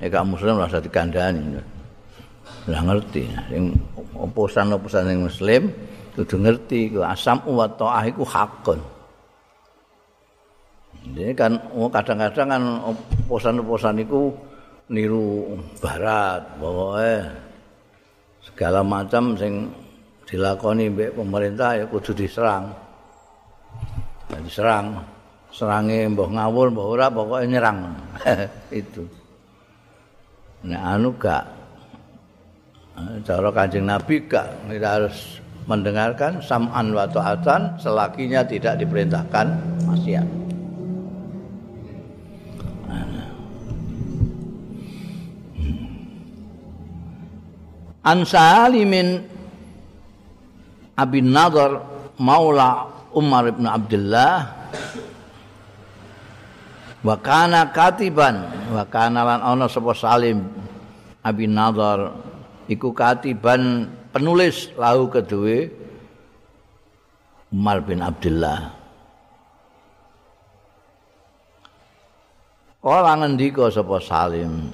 Nek 0.00 0.16
muslim 0.28 0.60
rasa 0.60 0.80
dikandani 0.80 1.56
ora 2.68 2.80
ngerti. 2.84 3.24
Sing 3.48 3.72
oposan-oposan 4.12 5.08
sing 5.08 5.18
muslim 5.24 5.62
kudu 6.12 6.36
ngerti. 6.36 6.92
Ku 6.92 7.00
asam 7.00 7.40
wa 7.48 7.64
ta'ah 7.64 8.04
iku 8.12 8.22
hakun 8.28 8.99
ini 11.08 11.32
kan 11.32 11.56
oh, 11.72 11.88
kadang-kadang 11.88 12.48
kan 12.52 12.62
oposan-oposan 12.92 14.04
iku 14.04 14.28
niru 14.92 15.56
barat 15.80 16.44
pokoknya 16.60 17.30
segala 18.44 18.80
macam 18.84 19.38
sing 19.38 19.70
dilakoni 20.30 20.86
mbek 20.92 21.18
pemerintah 21.18 21.74
ya 21.74 21.84
kudu 21.90 22.14
diserang. 22.14 22.70
Diserang. 24.46 25.02
Serange 25.50 26.06
mbah 26.06 26.30
ngawur 26.30 26.70
mbah 26.70 26.86
ora 26.86 27.06
pokoke 27.10 27.42
nyerang. 27.50 27.90
Itu. 28.70 29.02
Nah, 30.70 30.94
anu 30.94 31.10
gak. 31.18 31.42
Cara 33.26 33.50
Kanjeng 33.50 33.90
Nabi 33.90 34.22
gak. 34.30 34.70
Kita 34.70 34.88
harus 35.00 35.42
mendengarkan 35.66 36.38
sam'an 36.38 36.94
wa 36.94 37.10
ta'atan 37.10 37.80
selakinya 37.82 38.46
tidak 38.46 38.78
diperintahkan 38.78 39.46
maksiat. 39.88 40.49
An 48.00 48.24
Salimin 48.24 49.28
Abi 50.96 51.20
Nadar 51.20 51.84
Maula 52.20 52.88
Umar 53.16 53.48
ibn 53.50 53.64
Abdullah 53.66 54.60
wa 57.00 57.16
kana 57.16 57.72
katiban 57.72 58.44
wa 58.70 58.84
kana 58.84 59.24
lan 59.24 59.40
ana 59.40 59.64
sapa 59.66 59.96
Salim 59.96 60.44
Abi 61.24 61.48
Nadhar 61.48 62.12
iku 62.68 62.92
katiban 62.92 63.88
penulis 64.12 64.68
lahu 64.76 65.08
kedue 65.08 65.72
Umar 67.50 67.82
bin 67.82 67.98
Abdullah. 67.98 68.78
Kala 72.80 73.12
ngendika 73.18 73.66
sapa 73.74 73.98
Salim 73.98 74.70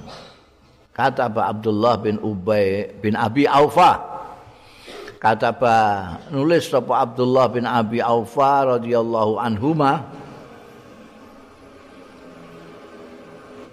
kata 0.97 1.29
Pak 1.29 1.45
Abdullah 1.61 2.01
bin 2.01 2.17
Ubay 2.17 2.89
bin 2.97 3.13
Abi 3.13 3.45
Aufa. 3.45 4.17
Kata 5.17 5.53
nulis 6.33 6.69
sapa 6.69 7.05
Abdullah 7.05 7.45
bin 7.53 7.69
Abi 7.69 8.01
Aufa 8.01 8.77
radhiyallahu 8.77 9.37
anhuma. 9.37 10.01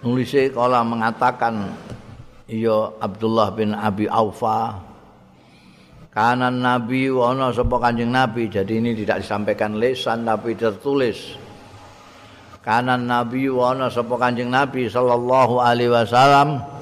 Nulise 0.05 0.53
kala 0.53 0.85
mengatakan 0.85 1.73
iya 2.45 2.93
Abdullah 3.01 3.49
bin 3.57 3.73
Abi 3.73 4.05
Aufa. 4.05 4.77
Kanan 6.13 6.61
Nabi 6.61 7.09
wono 7.09 7.51
sapa 7.51 7.81
Kanjeng 7.81 8.13
Nabi 8.13 8.47
jadi 8.53 8.79
ini 8.79 8.93
tidak 8.93 9.25
disampaikan 9.25 9.81
lesan 9.81 10.29
tapi 10.29 10.53
tertulis. 10.57 11.41
Kanan 12.61 13.09
Nabi 13.09 13.49
wono 13.49 13.89
sapa 13.89 14.17
Kanjeng 14.21 14.53
Nabi 14.53 14.89
sallallahu 14.89 15.61
alaihi 15.61 15.93
wasallam 15.93 16.74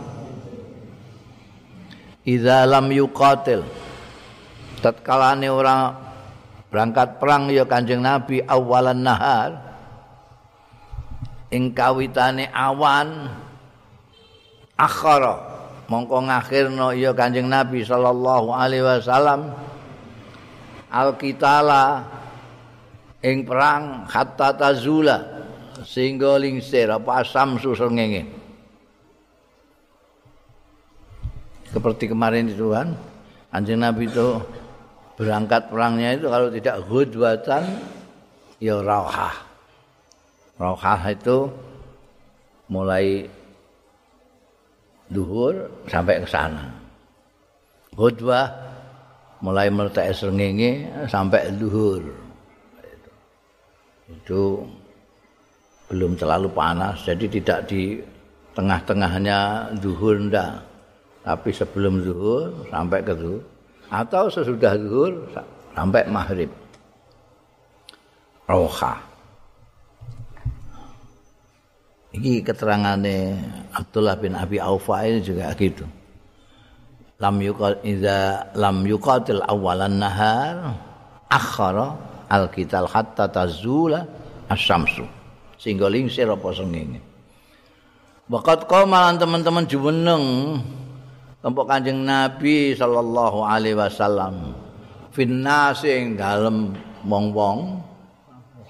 idza 2.26 2.66
lam 2.66 2.90
yuqatil. 2.90 3.62
Tatkala 4.82 5.38
orang 5.38 5.94
berangkat 6.72 7.22
perang 7.22 7.46
ya 7.50 7.62
Kanjeng 7.62 8.02
Nabi 8.02 8.42
awalan 8.42 9.02
nahar. 9.02 9.50
Ing 11.52 11.70
kawitane 11.76 12.48
awan 12.50 13.28
akhara. 14.74 15.52
Mongko 15.86 16.24
ngakhirno 16.32 16.96
ya 16.96 17.12
Kanjeng 17.12 17.46
Nabi 17.52 17.84
sallallahu 17.84 18.56
alaihi 18.56 18.86
wasallam 18.86 19.52
alkitala 20.92 22.04
ing 23.24 23.48
perang 23.48 24.04
hatta 24.08 24.56
tazula 24.56 25.18
sehingga 25.84 26.36
lingsir 26.36 26.92
apa 26.92 27.24
asam 27.24 27.56
susul 27.56 27.92
seperti 31.72 32.12
kemarin 32.12 32.52
itu 32.52 32.70
kan 32.70 32.92
Kanjeng 33.52 33.80
Nabi 33.80 34.08
itu 34.08 34.40
berangkat 35.16 35.68
perangnya 35.68 36.16
itu 36.16 36.26
kalau 36.28 36.48
tidak 36.48 36.76
hudwatan 36.88 37.62
ya 38.60 38.80
rauhah 38.80 39.52
Rohah 40.62 41.00
itu 41.10 41.50
mulai 42.70 43.26
duhur 45.10 45.66
sampai 45.90 46.22
ke 46.22 46.28
sana. 46.30 46.70
Hudwah 47.98 48.46
mulai 49.42 49.66
meletak 49.74 50.14
srengenge 50.14 50.86
sampai 51.10 51.50
duhur. 51.58 52.00
Itu, 54.06 54.62
belum 55.90 56.14
terlalu 56.14 56.46
panas 56.54 57.02
jadi 57.02 57.26
tidak 57.26 57.58
di 57.66 57.98
tengah-tengahnya 58.54 59.72
zuhur 59.82 60.14
ndak 60.30 60.62
tapi 61.22 61.54
sebelum 61.54 62.02
zuhur 62.02 62.66
sampai 62.70 63.00
ke 63.02 63.14
zuhur. 63.14 63.42
Atau 63.92 64.26
sesudah 64.32 64.74
zuhur 64.78 65.12
sampai 65.74 66.02
maghrib. 66.10 66.50
Roha. 68.46 68.98
Ini 72.12 72.44
keterangannya 72.44 73.40
Abdullah 73.72 74.20
bin 74.20 74.36
Abi 74.36 74.60
Aufa 74.60 75.08
ini 75.08 75.24
juga 75.24 75.48
gitu. 75.56 75.88
Lam 77.16 77.40
yuqal 77.40 77.80
iza 77.86 78.52
lam 78.52 78.84
yuqatil 78.84 79.40
awalan 79.46 79.96
nahar 79.96 80.76
akhara 81.30 81.96
alkital 82.28 82.84
hatta 82.84 83.32
tazula 83.32 84.04
asyamsu. 84.52 85.08
Sehingga 85.56 85.88
lingsir 85.88 86.28
apa 86.28 86.52
sengenge. 86.52 87.00
Bakat 88.28 88.68
komalan 88.68 89.16
teman-teman 89.16 89.64
jumeneng 89.64 90.24
tempat 91.42 91.64
kanjeng 91.66 92.06
Nabi 92.06 92.72
sallallahu 92.72 93.42
alaihi 93.42 93.76
wasallam. 93.76 94.54
Finnas 95.12 95.84
ing 95.84 96.16
dalem 96.16 96.72
wong-wong 97.04 97.82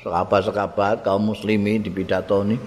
sahabat-sahabat 0.02 1.06
kaum 1.06 1.30
muslimin 1.30 1.78
di 1.78 1.92
pidatoni 1.92 2.58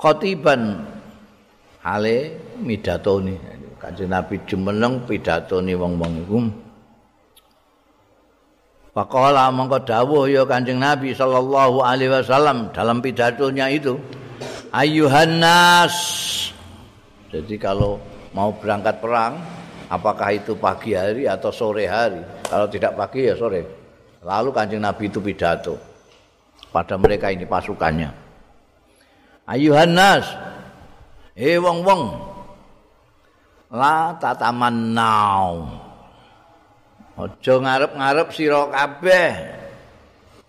khotiban 0.00 0.86
hale 1.84 2.40
midatoni. 2.60 3.36
Kanjeng 3.80 4.12
Nabi 4.12 4.36
jumeneng 4.44 5.08
pidatoni 5.08 5.72
wong-wong 5.72 6.12
iku. 6.28 6.38
Faqala 8.92 9.48
mongko 9.48 9.88
dawuh 9.88 10.28
ya 10.28 10.44
Kanjeng 10.44 10.82
Nabi 10.82 11.16
sallallahu 11.16 11.80
alaihi 11.80 12.12
wasallam 12.12 12.74
dalam 12.76 13.00
pidatonya 13.00 13.72
itu 13.72 13.96
ayuhan 14.74 15.40
nas. 15.40 15.96
Jadi 17.30 17.56
kalau 17.56 18.02
mau 18.34 18.50
berangkat 18.54 18.98
perang 18.98 19.38
apakah 19.90 20.34
itu 20.34 20.54
pagi 20.58 20.94
hari 20.94 21.26
atau 21.26 21.50
sore 21.50 21.86
hari? 21.86 22.22
Kalau 22.46 22.66
tidak 22.70 22.94
pagi 22.98 23.26
ya 23.26 23.34
sore. 23.38 23.62
Lalu 24.20 24.50
Kanjeng 24.52 24.84
Nabi 24.84 25.08
itu 25.08 25.18
pidato 25.22 25.74
pada 26.70 26.94
mereka 27.00 27.32
ini 27.32 27.48
pasukannya. 27.48 28.10
Ayuhan 29.50 29.90
nas. 29.96 30.26
Eh 31.34 31.58
wong-wong. 31.58 32.02
La 33.70 34.14
tatamannau. 34.18 35.66
Aja 37.20 37.54
ngarep-ngarep 37.60 38.28
sira 38.32 38.64
kabeh. 38.72 39.32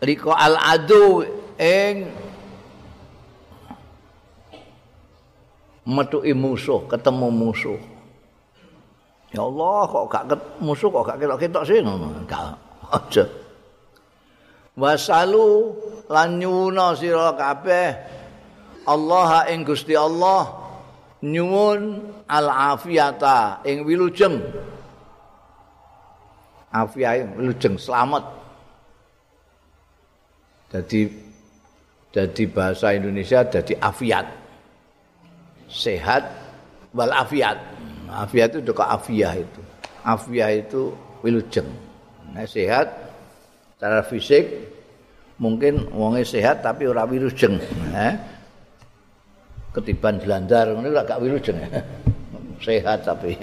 Liko 0.01 0.34
al 0.34 0.58
adu 0.58 1.21
ing 1.60 2.10
metuki 5.88 6.34
musuh, 6.36 6.86
ketemu 6.89 7.28
musuh. 7.30 7.80
Ya 9.32 9.48
Allah 9.48 9.88
kok 9.88 10.06
gak 10.12 10.26
musuh 10.60 10.91
kok 10.91 11.08
gak 11.08 11.17
ketok-ketok 11.24 11.63
sih 11.63 11.80
ngono. 11.80 12.12
Gak 12.28 12.60
aja. 12.98 13.24
Wasalu 14.76 15.76
lan 16.12 16.39
nyuwuna 16.39 16.96
sira 16.96 17.36
kabeh 17.36 17.89
Allah 18.88 19.48
ing 19.52 19.63
Gusti 19.67 19.96
Allah 19.96 20.48
nyuwun 21.22 22.12
al 22.28 22.48
afiyata 22.76 23.62
ing 23.67 23.84
wilujeng. 23.88 24.41
afiah 26.72 27.28
lujeng 27.36 27.76
selamat. 27.76 28.24
Jadi 30.72 31.12
jadi 32.15 32.44
bahasa 32.48 32.96
Indonesia 32.96 33.44
jadi 33.44 33.76
afiat. 33.76 34.40
Sehat 35.71 36.27
wal 36.91 37.15
afiat. 37.15 37.55
Afiat 38.12 38.60
itu 38.60 38.75
juga 38.75 38.91
afiah 38.91 39.39
itu. 39.39 39.62
Afiah 40.03 40.51
itu 40.51 40.91
wilujeng. 41.23 41.67
Nah, 42.36 42.43
sehat 42.43 42.91
secara 43.79 44.03
fisik 44.03 44.51
mungkin 45.39 45.88
wongnya 45.95 46.27
sehat 46.27 46.60
tapi 46.60 46.91
ora 46.91 47.07
wilujeng. 47.07 47.55
Eh? 47.95 48.13
Ketiban 49.71 50.19
jelandar 50.19 50.75
ini 50.75 50.91
agak 50.91 51.23
wilujeng. 51.23 51.55
sehat 52.67 53.07
tapi 53.07 53.39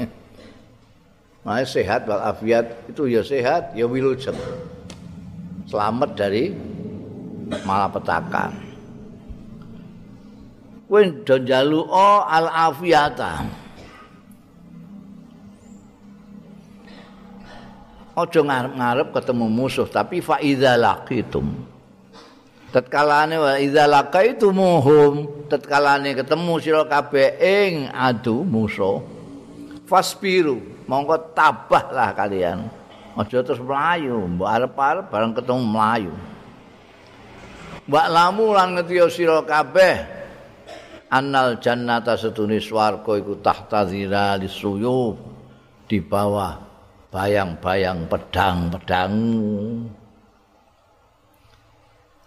Nah, 1.49 1.65
sehat 1.65 2.05
wal 2.05 2.21
afiat 2.21 2.93
itu 2.93 3.09
ya 3.09 3.25
sehat, 3.25 3.73
ya 3.73 3.89
wilujeng. 3.89 4.37
Selamat 5.65 6.13
dari 6.13 6.53
malapetaka. 7.65 8.68
Kowe 10.89 11.05
do 11.05 11.37
njaluka 11.37 12.25
al 12.25 12.49
afiata. 12.49 13.45
Ojo 18.19 18.41
ngarep-ngarep 18.43 19.15
ketemu 19.15 19.47
musuh, 19.47 19.87
tapi 19.87 20.19
fa 20.19 20.43
idza 20.43 20.75
laqitum. 20.75 21.55
Tatkalane 22.73 23.37
wa 23.39 23.53
idza 23.61 23.87
laqaitumuhum, 23.87 25.47
tatkalane 25.47 26.19
ketemu 26.19 26.53
sira 26.59 26.83
kabeh 26.89 27.37
ing 27.39 27.93
adu 27.95 28.43
musuh. 28.43 29.05
Fasbiru, 29.87 30.85
monggo 30.89 31.15
tabahlah 31.37 32.17
kalian 32.17 32.65
aja 33.19 33.43
terus 33.43 33.59
melayu 33.59 34.15
mbok 34.15 34.49
arep-arep 34.49 35.05
bareng 35.11 35.35
ketemu 35.35 35.63
melayu 35.67 36.15
mbak 37.91 38.07
lamu 38.15 38.55
lan 38.55 38.79
ngerti 38.79 38.95
sira 39.11 39.43
kabeh 39.43 40.18
annal 41.09 41.57
jannata 41.61 42.17
setune 42.17 42.61
swarga 42.61 43.17
iku 43.17 43.41
tahta 43.41 43.89
zirali 43.89 44.49
suyu 44.49 45.17
di 45.89 45.99
bawah 46.05 46.61
bayang-bayang 47.09 48.05
pedang-pedang. 48.09 49.15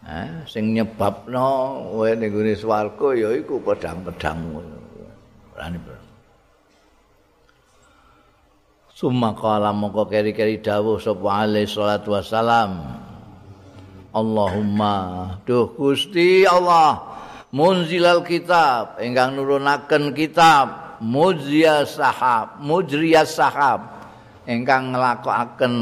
Eh 0.02 0.30
sing 0.50 0.74
nyebabno 0.74 1.50
kowe 1.94 2.10
ning 2.18 2.34
gone 2.34 2.54
swarga 2.58 3.08
ya 3.14 3.30
iku 3.38 3.62
pedang-pedangmu 3.62 4.62
berani 5.54 5.78
Summa 9.02 9.34
qala 9.34 9.74
mongko 9.74 10.10
keri-keri 10.10 10.62
dawuh 10.62 11.02
sapa 11.02 11.46
alaihi 11.46 11.66
salatu 11.66 12.14
wasalam. 12.14 13.02
Allahumma 14.14 14.94
duh 15.42 15.74
Gusti 15.74 16.46
Allah 16.46 17.11
munzilal 17.52 18.24
kitab 18.24 18.98
ingkang 19.04 19.36
nurunaken 19.36 20.16
kitab 20.16 20.98
mujriyas 21.04 22.00
sahab 22.00 22.64
mujriyas 22.64 23.36
sahab 23.36 23.92
ingkang 24.48 24.96
nglakokaken 24.96 25.76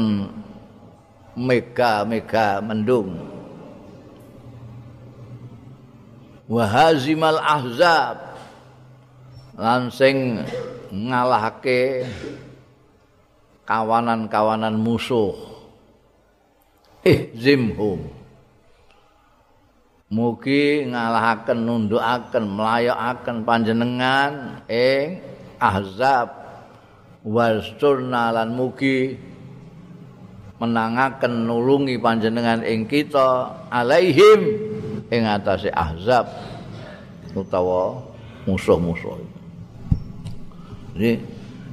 mega-mega 1.38 2.58
mendung. 2.60 3.16
Wahazimal 6.50 7.38
ahzab 7.38 8.34
lan 9.54 9.86
sing 9.94 10.42
ngalahake 10.90 12.10
kawanan-kawanan 13.62 14.74
musuh. 14.74 15.38
Eh 17.06 17.32
zimhum 17.38 18.19
mugi 20.10 20.90
ngalahaken 20.90 21.58
nundukaken 21.62 22.44
mlayokaken 22.50 23.46
panjenengan 23.46 24.58
ing 24.66 25.22
ahzab 25.62 26.34
wasturna 27.22 28.34
lan 28.34 28.58
mugi 28.58 29.14
menangaken 30.58 31.46
nulungi 31.46 31.94
panjenengan 32.02 32.66
ing 32.66 32.90
kita 32.90 33.54
alaihim 33.70 34.50
ing 35.14 35.22
atase 35.30 35.70
ahzab 35.70 36.26
utawa 37.30 38.02
musuh-musuh 38.50 39.14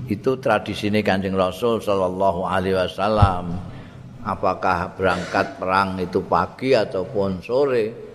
itu 0.08 0.32
tradisi 0.40 0.88
ini 0.88 1.04
kanjeng 1.04 1.36
Rasul 1.36 1.84
Shallallahu 1.84 2.48
Alaihi 2.48 2.80
Wasallam. 2.80 3.60
Apakah 4.24 4.96
berangkat 4.96 5.60
perang 5.60 6.00
itu 6.00 6.24
pagi 6.24 6.72
ataupun 6.72 7.44
sore, 7.44 8.07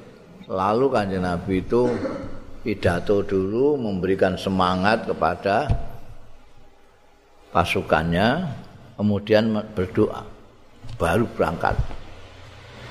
selalu 0.53 0.93
kanjeng 0.93 1.25
Nabi 1.25 1.65
itu 1.65 1.89
pidato 2.61 3.25
dulu 3.25 3.81
memberikan 3.81 4.37
semangat 4.37 5.09
kepada 5.09 5.65
pasukannya, 7.57 8.53
kemudian 9.01 9.49
berdoa, 9.73 10.29
baru 11.01 11.25
berangkat. 11.33 11.73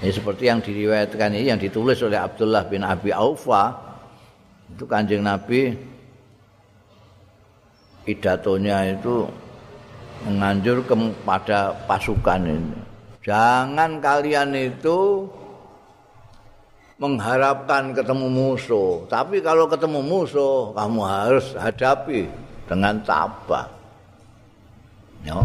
Ini 0.01 0.09
seperti 0.09 0.49
yang 0.49 0.57
diriwayatkan 0.65 1.37
ini 1.37 1.53
yang 1.53 1.61
ditulis 1.61 2.01
oleh 2.01 2.17
Abdullah 2.17 2.65
bin 2.65 2.81
Abi 2.81 3.13
Aufa. 3.13 3.77
Itu 4.73 4.89
kanjeng 4.89 5.21
Nabi 5.21 5.77
pidatonya 8.01 8.97
itu 8.97 9.29
menganjur 10.25 10.81
kepada 10.81 11.77
pasukan 11.85 12.41
ini. 12.41 12.81
Jangan 13.21 14.01
kalian 14.01 14.49
itu 14.57 15.29
mengharapkan 17.01 17.97
ketemu 17.97 18.29
musuh. 18.29 19.09
Tapi 19.09 19.41
kalau 19.41 19.65
ketemu 19.65 20.05
musuh, 20.05 20.69
kamu 20.77 21.01
harus 21.01 21.57
hadapi 21.57 22.29
dengan 22.69 23.01
tabah. 23.01 23.65
Ya. 25.25 25.41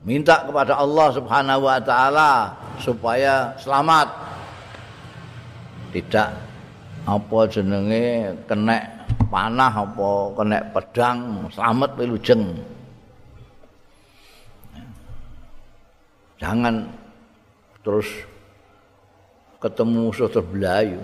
Minta 0.00 0.48
kepada 0.48 0.80
Allah 0.80 1.12
Subhanahu 1.12 1.68
wa 1.68 1.76
taala 1.84 2.56
supaya 2.80 3.52
selamat. 3.60 4.08
Tidak 5.92 6.30
apa 7.04 7.38
jenenge 7.52 8.32
kena 8.48 8.80
panah 9.28 9.84
apa 9.84 10.10
kena 10.32 10.58
pedang, 10.72 11.44
selamat 11.52 11.90
wilujeng. 12.00 12.56
Jangan 16.40 16.88
terus 17.84 18.08
ketemu 19.60 20.08
musuh 20.08 20.28
terbelayu. 20.32 21.00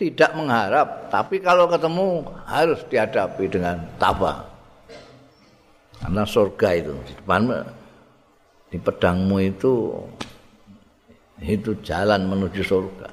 tidak 0.00 0.34
mengharap, 0.34 1.06
tapi 1.14 1.38
kalau 1.38 1.70
ketemu 1.70 2.26
harus 2.42 2.82
dihadapi 2.90 3.46
dengan 3.46 3.86
tabah. 4.02 4.42
Karena 6.02 6.26
surga 6.26 6.68
itu 6.74 6.90
di 7.06 7.14
depan 7.14 7.62
di 8.66 8.78
pedangmu 8.82 9.38
itu 9.46 9.94
itu 11.38 11.70
jalan 11.86 12.26
menuju 12.26 12.62
surga. 12.66 13.08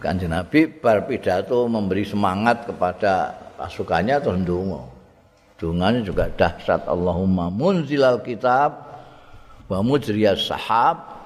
Kanjeng 0.00 0.32
Nabi 0.32 0.64
bar 0.80 1.04
pidato 1.04 1.68
memberi 1.68 2.08
semangat 2.08 2.64
kepada 2.64 3.36
pasukannya 3.60 4.16
terus 4.24 4.40
ndonga. 4.40 4.80
Dungane 5.60 6.00
juga 6.00 6.32
dahsyat 6.32 6.88
Allahumma 6.88 7.52
munzilal 7.52 8.24
kitab 8.24 8.80
wa 9.68 9.84
mujriyas 9.84 10.48
sahab 10.48 11.19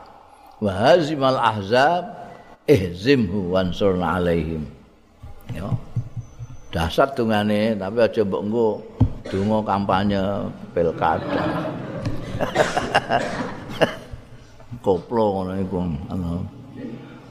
wa 0.64 0.72
hazimal 0.72 1.37
ahzab 1.37 2.09
ihzimhu 2.64 3.53
wansurna 3.53 4.16
alaihim. 4.16 4.64
Ya. 5.53 5.68
Dahsyat 6.72 7.12
dungane 7.12 7.77
tapi 7.77 8.00
aja 8.00 8.24
mbok 8.24 8.42
engko 8.48 8.68
donga 9.29 9.59
kampanye 9.68 10.20
pilkada. 10.72 11.44
Koplo 14.85 15.44
ngono 15.44 15.53
iku. 15.61 15.79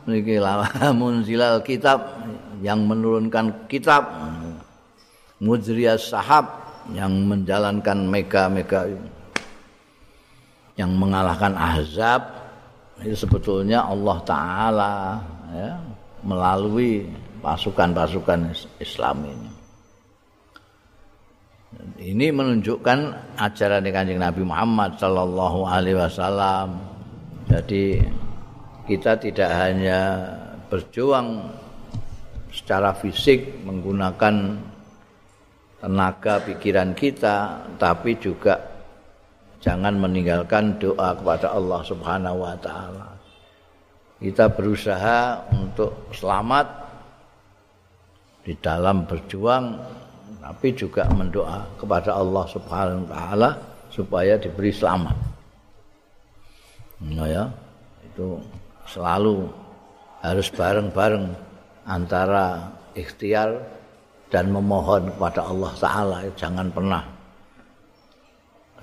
Niki 0.08 0.38
lamun 0.38 1.26
zilal 1.26 1.66
kitab 1.66 2.22
yang 2.62 2.86
menurunkan 2.86 3.68
kitab 3.68 4.08
mujriyas 5.42 6.08
sahab 6.08 6.46
yang 6.96 7.12
menjalankan 7.28 8.08
mega-mega 8.08 8.88
yang 10.76 10.92
mengalahkan 10.96 11.56
azab 11.56 12.43
itu 13.04 13.28
sebetulnya 13.28 13.84
Allah 13.84 14.18
Ta'ala 14.24 14.94
ya, 15.52 15.76
melalui 16.24 17.04
pasukan-pasukan 17.44 18.56
Islam 18.80 19.28
ini. 19.28 19.52
Ini 22.00 22.32
menunjukkan 22.32 23.00
ajaran 23.36 23.84
kanjeng 23.92 24.24
Nabi 24.24 24.48
Muhammad 24.48 24.96
Sallallahu 24.96 25.68
Alaihi 25.68 26.00
Wasallam. 26.00 26.80
Jadi 27.52 28.00
kita 28.88 29.20
tidak 29.20 29.52
hanya 29.52 30.00
berjuang 30.72 31.44
secara 32.54 32.96
fisik 32.96 33.66
menggunakan 33.68 34.60
tenaga 35.84 36.40
pikiran 36.48 36.96
kita 36.96 37.68
tapi 37.76 38.16
juga 38.16 38.73
jangan 39.64 39.96
meninggalkan 39.96 40.76
doa 40.76 41.16
kepada 41.16 41.56
Allah 41.56 41.80
Subhanahu 41.88 42.44
wa 42.44 42.56
taala. 42.60 43.08
Kita 44.20 44.52
berusaha 44.52 45.48
untuk 45.56 46.12
selamat 46.12 46.68
di 48.44 48.52
dalam 48.60 49.08
berjuang 49.08 49.80
tapi 50.44 50.76
juga 50.76 51.08
mendoa 51.16 51.64
kepada 51.80 52.20
Allah 52.20 52.44
Subhanahu 52.52 53.08
wa 53.08 53.10
taala 53.16 53.50
supaya 53.88 54.36
diberi 54.36 54.76
selamat. 54.76 55.16
Nah 57.04 57.28
ya, 57.28 57.48
itu 58.04 58.40
selalu 58.88 59.48
harus 60.20 60.48
bareng-bareng 60.52 61.32
antara 61.88 62.68
ikhtiar 62.96 63.60
dan 64.32 64.50
memohon 64.50 65.12
kepada 65.14 65.46
Allah 65.46 65.72
Taala 65.78 66.18
jangan 66.40 66.72
pernah 66.72 67.13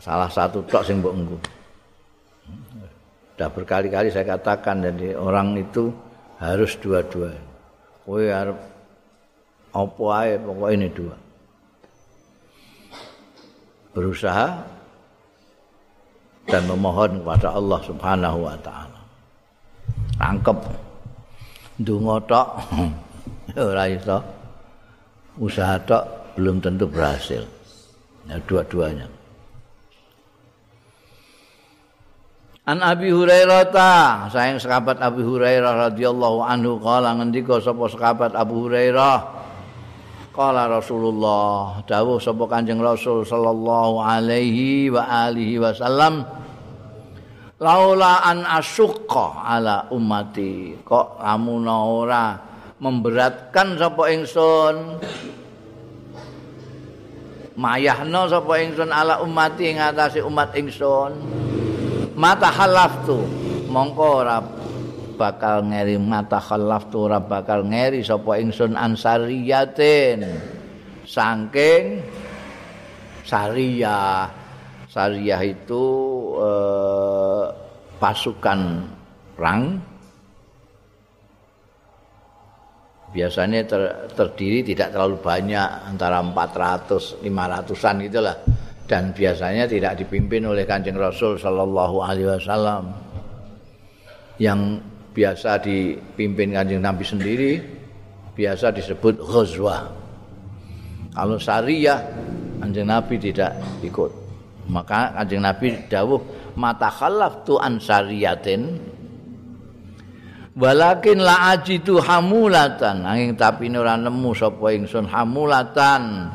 salah 0.01 0.33
satu 0.33 0.65
tok 0.65 0.83
sing 0.83 1.05
mbok 1.05 1.15
engko. 1.15 1.39
Sudah 3.37 3.49
berkali-kali 3.53 4.09
saya 4.13 4.37
katakan 4.37 4.85
jadi 4.85 5.17
orang 5.17 5.57
itu 5.61 5.93
harus 6.41 6.77
dua-dua. 6.81 7.33
Kowe 8.05 8.25
harus 8.25 8.57
apa 9.71 10.05
ae 10.25 10.35
pokoknya 10.41 10.77
ini 10.77 10.89
dua. 10.91 11.17
Berusaha 13.93 14.49
dan 16.49 16.63
memohon 16.67 17.23
kepada 17.23 17.49
Allah 17.55 17.81
Subhanahu 17.85 18.39
wa 18.45 18.57
taala. 18.65 19.01
Tangkep 20.17 20.59
ndonga 21.81 22.17
tok 22.29 22.49
ora 23.71 23.85
iso. 23.89 24.19
usaha 25.41 25.81
tok 25.89 26.05
belum 26.37 26.61
tentu 26.61 26.85
berhasil. 26.85 27.41
Ya, 28.29 28.37
dua-duanya. 28.45 29.20
An 32.71 32.87
Abi 32.87 33.11
Hurairah 33.11 33.67
ta, 33.75 33.91
sayang 34.31 34.63
sahabat 34.63 35.03
Abi 35.03 35.27
Hurairah 35.27 35.91
radhiyallahu 35.91 36.39
anhu 36.39 36.79
kala 36.79 37.19
ngendika 37.19 37.59
sapa 37.59 37.91
sahabat 37.91 38.31
Abu 38.39 38.71
Hurairah? 38.71 39.43
Kala 40.31 40.71
Rasulullah 40.71 41.83
dawuh 41.83 42.23
sapa 42.23 42.47
Kanjeng 42.47 42.79
Rasul 42.79 43.27
sallallahu 43.27 43.99
alaihi 43.99 44.87
wa 44.87 45.03
alihi 45.03 45.59
wasallam 45.59 46.23
Laula 47.59 48.23
an 48.23 48.47
asyqa 48.47 49.51
ala 49.51 49.91
ummati 49.91 50.79
kok 50.87 51.19
amuna 51.19 51.75
ora 51.91 52.39
memberatkan 52.79 53.83
sapa 53.83 54.15
ingsun? 54.15 54.75
Mayahno 57.59 58.31
sapa 58.31 58.63
ingsun 58.63 58.95
ala 58.95 59.19
ummati 59.27 59.75
ing 59.75 59.83
atase 59.83 60.23
umat 60.23 60.55
ingsun 60.55 61.40
mata 62.21 62.53
halaftu 62.53 63.17
mongko 63.73 64.07
ora 64.21 64.39
bakal 65.17 65.65
ngeri 65.65 65.97
mata 65.97 66.37
halaftu 66.37 67.09
ora 67.09 67.17
bakal 67.21 67.65
ngeri 67.65 68.05
sapa 68.05 68.37
ingsun 68.37 68.77
ansariyatin. 68.77 70.21
Saking 71.09 72.05
sariyah. 73.25 74.29
Sariyah 74.91 75.41
itu 75.45 75.85
eh, 76.41 77.45
pasukan 77.97 78.61
perang. 79.37 79.63
Biasanya 83.11 83.67
ter, 83.67 83.83
terdiri 84.15 84.63
tidak 84.63 84.95
terlalu 84.95 85.19
banyak 85.19 85.69
antara 85.91 86.23
400 86.23 87.19
500-an 87.27 87.97
gitulah 88.07 88.39
dan 88.91 89.15
biasanya 89.15 89.71
tidak 89.71 90.03
dipimpin 90.03 90.43
oleh 90.43 90.67
Kanjeng 90.67 90.99
Rasul 90.99 91.39
sallallahu 91.39 92.03
alaihi 92.03 92.27
wasallam. 92.27 92.91
Yang 94.43 94.83
biasa 95.15 95.63
dipimpin 95.63 96.51
Kanjeng 96.51 96.83
Nabi 96.83 97.07
sendiri 97.07 97.63
biasa 98.35 98.75
disebut 98.75 99.23
ghazwa. 99.23 99.87
Kalau 101.15 101.39
syariah 101.39 102.03
Kanjeng 102.59 102.91
Nabi 102.91 103.15
tidak 103.23 103.63
ikut. 103.79 104.11
Maka 104.67 105.15
Kanjeng 105.23 105.47
Nabi 105.47 105.87
dawuh 105.87 106.19
mata 106.59 106.91
khalaf 106.91 107.47
tu 107.47 107.63
ansariyatin 107.63 108.75
walakin 110.59 111.23
la 111.23 111.55
ajidu 111.55 112.03
hamulatan. 112.03 113.07
Angin 113.07 113.39
tapi 113.39 113.71
ora 113.71 113.95
nemu 113.95 114.35
sapa 114.35 114.75
ingsun 114.75 115.07
hamulatan 115.07 116.27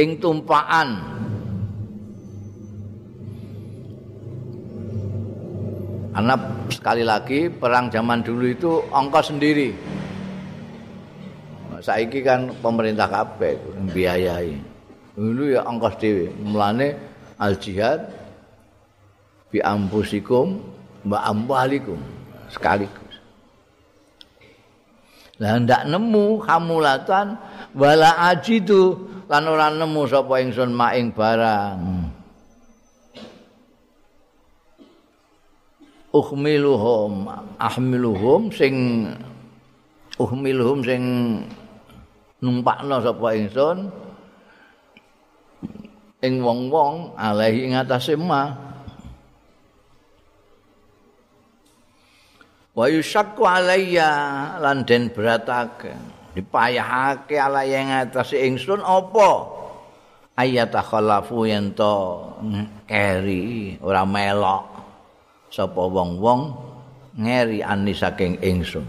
ing 0.00 0.16
tumpaan 0.16 1.19
karena 6.10 6.34
sekali 6.74 7.06
lagi 7.06 7.46
perang 7.46 7.86
zaman 7.86 8.26
dulu 8.26 8.44
itu 8.50 8.72
ongkos 8.90 9.30
sendiri. 9.30 9.70
Saiki 11.80 12.20
kan 12.20 12.52
pemerintah 12.60 13.08
kabeh 13.08 13.56
biayai. 13.94 14.52
Dulu 15.16 15.54
ya 15.54 15.64
ongkos 15.64 15.96
dhewe. 15.96 16.28
Mulane 16.42 16.98
al 17.40 17.56
jihad 17.56 18.10
bi 19.48 19.62
ampusikum 19.62 20.60
wa 21.06 21.18
ambalikum 21.24 21.96
sekaligus. 22.52 23.16
Lah 25.40 25.56
ndak 25.56 25.88
nemu 25.88 26.42
hamulatan 26.44 27.38
wala 27.72 28.28
ajidu. 28.34 29.08
Lan 29.30 29.46
ora 29.46 29.70
nemu 29.70 30.10
sapa 30.10 30.42
ingsun 30.42 30.74
maing 30.74 31.14
barang. 31.14 31.80
Uhmiluhum 36.10 37.30
ahmiluhum 37.54 38.50
sing 38.50 38.74
uhmiluhum 40.18 40.82
sing 40.82 41.02
numpakno 42.42 42.98
sapa 42.98 43.38
ingsun 43.38 43.94
ing 46.20 46.42
wong-wong 46.42 47.14
alaihi 47.14 47.70
ing 47.70 47.72
atase 47.78 48.18
ma 48.18 48.50
wa 52.74 52.84
yusyakku 52.90 53.46
alayya 53.46 54.10
lan 54.58 54.82
den 54.82 55.14
beratake 55.14 55.94
dipayahake 56.34 57.38
alaihi 57.38 57.86
ing 57.86 57.90
atase 57.90 58.36
ingsun 58.50 58.82
apa? 58.82 59.58
Ayat 60.40 60.72
khalafu 60.72 61.44
yen 61.44 61.76
to 61.76 62.24
keri 62.88 63.76
ora 63.84 64.08
melok 64.08 64.79
sapa 65.50 65.82
wong-wong 65.82 66.54
ngeri 67.18 67.60
ani 67.60 67.90
saking 67.90 68.38
ingsun. 68.38 68.86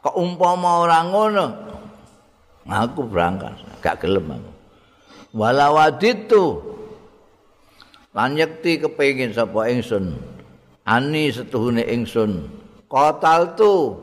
Kok 0.00 0.16
umpama 0.16 0.84
ora 0.84 1.00
ngono? 1.04 1.46
Aku 2.64 3.04
berangkat 3.04 3.52
gak 3.84 4.00
gelem 4.00 4.32
aku. 4.32 4.50
Walawaditu 5.36 6.44
lan 8.16 8.40
yekti 8.40 8.80
kepengin 8.80 9.36
sapa 9.36 9.68
ingsun. 9.68 10.16
Ani 10.88 11.28
setuhune 11.32 11.84
ingsun. 11.84 12.48
Kotal 12.88 13.56
tu. 13.56 13.96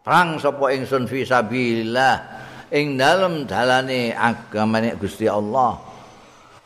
Perang 0.00 0.40
sapa 0.40 0.72
ingsun 0.72 1.04
fi 1.08 1.24
sabilillah. 1.24 2.16
Ing 2.72 2.96
dalem 2.96 3.44
dalane 3.44 4.16
agamane 4.16 4.96
Gusti 4.96 5.28
Allah. 5.28 5.76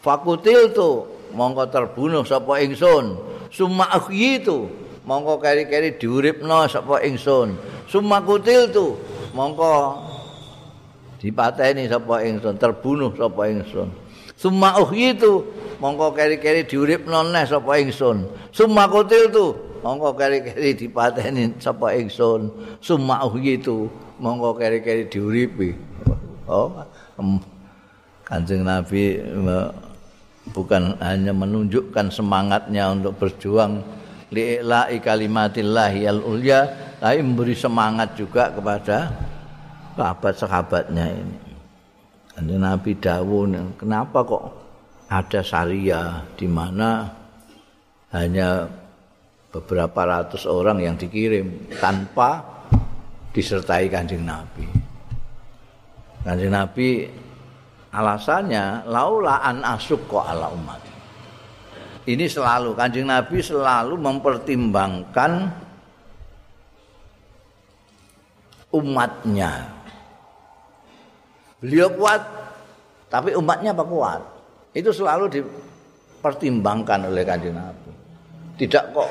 Fakutil 0.03 0.71
tu. 0.71 0.91
Mongko 1.35 1.67
terbunuh 1.71 2.23
sapa 2.23 2.63
ingsun 2.63 3.36
summa 3.57 3.89
akhitu 3.89 4.69
mongko 5.09 5.41
keri-keri 5.41 5.97
diuripno 5.97 6.69
sapa 6.69 7.01
ingsun. 7.01 7.57
Summa 7.89 8.21
kutil 8.21 8.69
tu 8.69 9.01
mongko 9.33 9.97
dipateni 11.17 11.89
sapa 11.89 12.21
ingsun 12.29 12.61
terbunuh 12.61 13.17
sapa 13.17 13.49
ingsun. 13.49 13.89
Summa 14.37 14.77
uhyitu 14.77 15.49
mongko 15.81 16.13
keri-keri 16.13 16.69
diuripno 16.69 17.25
neh 17.33 17.49
sapa 17.49 17.81
ingsun. 17.81 18.29
Summa 18.53 18.85
kutil 18.93 19.33
tu 19.33 19.57
mongko 19.81 20.13
keri-keri 20.13 20.77
dipateni 20.77 21.57
sapa 21.57 21.97
ingsun. 21.97 22.53
Summa 22.85 23.25
uhyitu 23.25 23.89
mongko 24.21 24.61
keri-keri 24.61 25.09
diuripi. 25.09 25.73
Oh 26.45 26.71
Kanjeng 28.27 28.67
Nabi 28.67 29.23
bukan 30.51 30.99
hanya 31.03 31.33
menunjukkan 31.35 32.11
semangatnya 32.11 32.93
untuk 32.93 33.19
berjuang 33.19 33.83
li'ila'i 34.31 34.99
kalimatillahi 34.99 36.07
al-ulya 36.11 36.61
tapi 36.99 37.21
memberi 37.23 37.55
semangat 37.55 38.17
juga 38.17 38.51
kepada 38.51 39.13
sahabat-sahabatnya 39.97 41.07
ini. 41.13 41.39
Dan 42.37 42.61
Nabi 42.61 42.93
Dawud, 43.01 43.81
kenapa 43.81 44.21
kok 44.21 44.45
ada 45.09 45.41
syariah 45.41 46.21
di 46.37 46.45
mana 46.45 47.09
hanya 48.13 48.69
beberapa 49.49 50.05
ratus 50.05 50.45
orang 50.45 50.85
yang 50.85 51.01
dikirim 51.01 51.73
tanpa 51.81 52.45
disertai 53.33 53.89
kanjeng 53.89 54.25
Nabi. 54.25 54.69
Kanjeng 56.21 56.53
Nabi 56.53 57.09
alasannya 57.97 58.85
laula 58.93 59.41
an 59.41 59.65
asuk 59.65 60.05
kok 60.05 60.29
ala 60.29 60.53
umat. 60.53 60.81
Ini 62.07 62.29
selalu 62.29 62.77
kanjeng 62.77 63.09
Nabi 63.09 63.41
selalu 63.43 63.99
mempertimbangkan 63.99 65.33
umatnya 68.77 69.77
Beliau 71.57 71.89
kuat, 71.97 72.21
tapi 73.09 73.33
umatnya 73.33 73.73
apa 73.73 73.83
kuat? 73.83 74.21
Itu 74.77 74.93
selalu 74.93 75.33
dipertimbangkan 75.33 77.09
oleh 77.09 77.25
kanjeng 77.25 77.57
Nabi. 77.57 77.91
Tidak 78.61 78.85
kok 78.93 79.11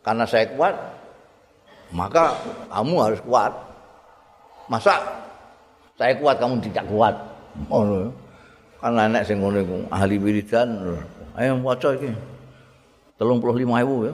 karena 0.00 0.24
saya 0.24 0.48
kuat, 0.56 0.74
maka 1.92 2.34
kamu 2.72 2.94
harus 2.98 3.20
kuat. 3.20 3.52
Masa 4.66 4.96
saya 6.00 6.16
kuat 6.16 6.40
kamu 6.40 6.58
tidak 6.64 6.88
kuat? 6.88 7.14
Oh, 7.70 8.10
kan 8.82 8.92
nenek 8.92 9.24
sing 9.24 9.40
ngono 9.40 9.62
iku 9.62 9.76
ahli 9.88 10.16
wiridan. 10.18 10.98
Ayo 11.38 11.58
waca 11.62 11.94
iki. 11.94 12.10
35.000 13.18 13.62
ya. 14.06 14.12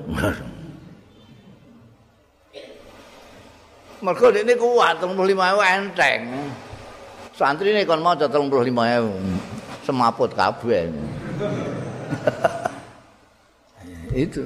Mergo 4.01 4.33
ini 4.33 4.55
kuat 4.57 4.97
35.000 5.05 5.77
enteng. 5.77 6.21
Santri 7.37 7.73
ini 7.73 7.85
kon 7.85 8.01
maca 8.01 8.29
35.000 8.29 9.85
semaput 9.85 10.33
kabeh. 10.33 10.89
Itu. 14.25 14.45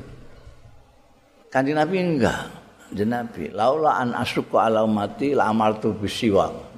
Kanjeng 1.51 1.79
Nabi 1.79 1.97
enggak. 2.03 2.51
Kanjeng 2.91 3.11
Nabi, 3.15 3.51
laula 3.55 4.03
an 4.03 4.15
asyqa 4.15 4.71
ala 4.71 4.83
ummati 4.83 5.39
la 5.39 5.51
amartu 5.51 5.95
bisiwak. 5.95 6.74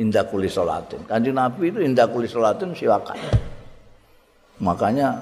Indah 0.00 0.24
kuli 0.24 0.48
salatin. 0.48 1.04
Kanjeng 1.04 1.36
Nabi 1.36 1.68
itu 1.68 1.84
indah 1.84 2.08
kuli 2.08 2.24
salatin 2.24 2.72
siwakan. 2.72 3.18
Makanya 4.64 5.20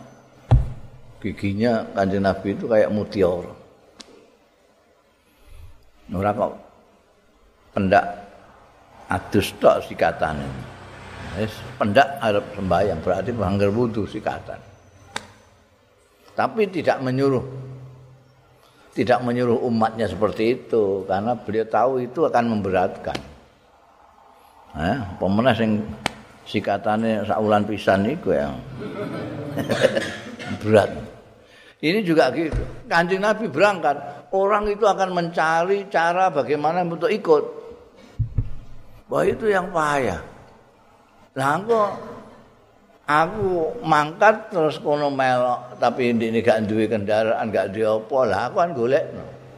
giginya 1.19 1.83
kanjeng 1.91 2.23
Nabi 2.23 2.55
itu 2.55 2.71
kayak 2.71 2.93
mutiara. 2.95 3.51
Ora 6.11 6.31
kok 6.35 6.53
pendak 7.75 8.05
adus 9.11 9.55
tok 9.59 9.83
sikatan. 9.87 10.39
Wis 11.39 11.55
pendak 11.79 12.19
arep 12.19 12.43
sembahyang 12.59 12.99
berarti 13.03 13.31
bangger 13.31 13.71
wudu 13.71 14.07
sikatan. 14.07 14.59
Tapi 16.35 16.63
tidak 16.71 16.99
menyuruh 17.03 17.71
tidak 18.91 19.23
menyuruh 19.23 19.63
umatnya 19.71 20.11
seperti 20.11 20.59
itu 20.59 21.07
karena 21.07 21.39
beliau 21.39 21.67
tahu 21.67 21.93
itu 22.03 22.27
akan 22.27 22.59
memberatkan. 22.59 23.30
Eh, 24.71 24.99
pemenang 25.19 25.57
sing 25.59 25.71
sikatane 26.47 27.27
saulan 27.27 27.67
pisan 27.67 28.07
iku 28.07 28.31
ya. 28.31 28.55
Berat. 30.63 30.91
Ini 31.81 32.05
juga 32.05 32.29
gitu. 32.37 32.61
Kanjeng 32.87 33.25
Nabi 33.25 33.49
berangkat, 33.49 33.97
orang 34.31 34.69
itu 34.69 34.85
akan 34.85 35.17
mencari 35.17 35.89
cara 35.89 36.29
bagaimana 36.29 36.85
untuk 36.85 37.09
ikut. 37.09 37.45
Wah 39.11 39.25
itu 39.27 39.51
yang 39.51 39.75
payah. 39.75 40.23
Lah 41.35 41.59
kok 41.67 41.91
aku 43.11 43.81
mangkat 43.83 44.55
terus 44.55 44.79
kono 44.79 45.11
melok 45.11 45.83
tapi 45.83 46.15
ini 46.15 46.39
gak 46.39 46.71
duwe 46.71 46.87
kendaraan 46.87 47.51
gak 47.51 47.75
duwe 47.75 47.87
apa 47.87 48.19
lah 48.29 48.41
aku 48.47 48.57
kan 48.61 48.71
golek. 48.77 49.05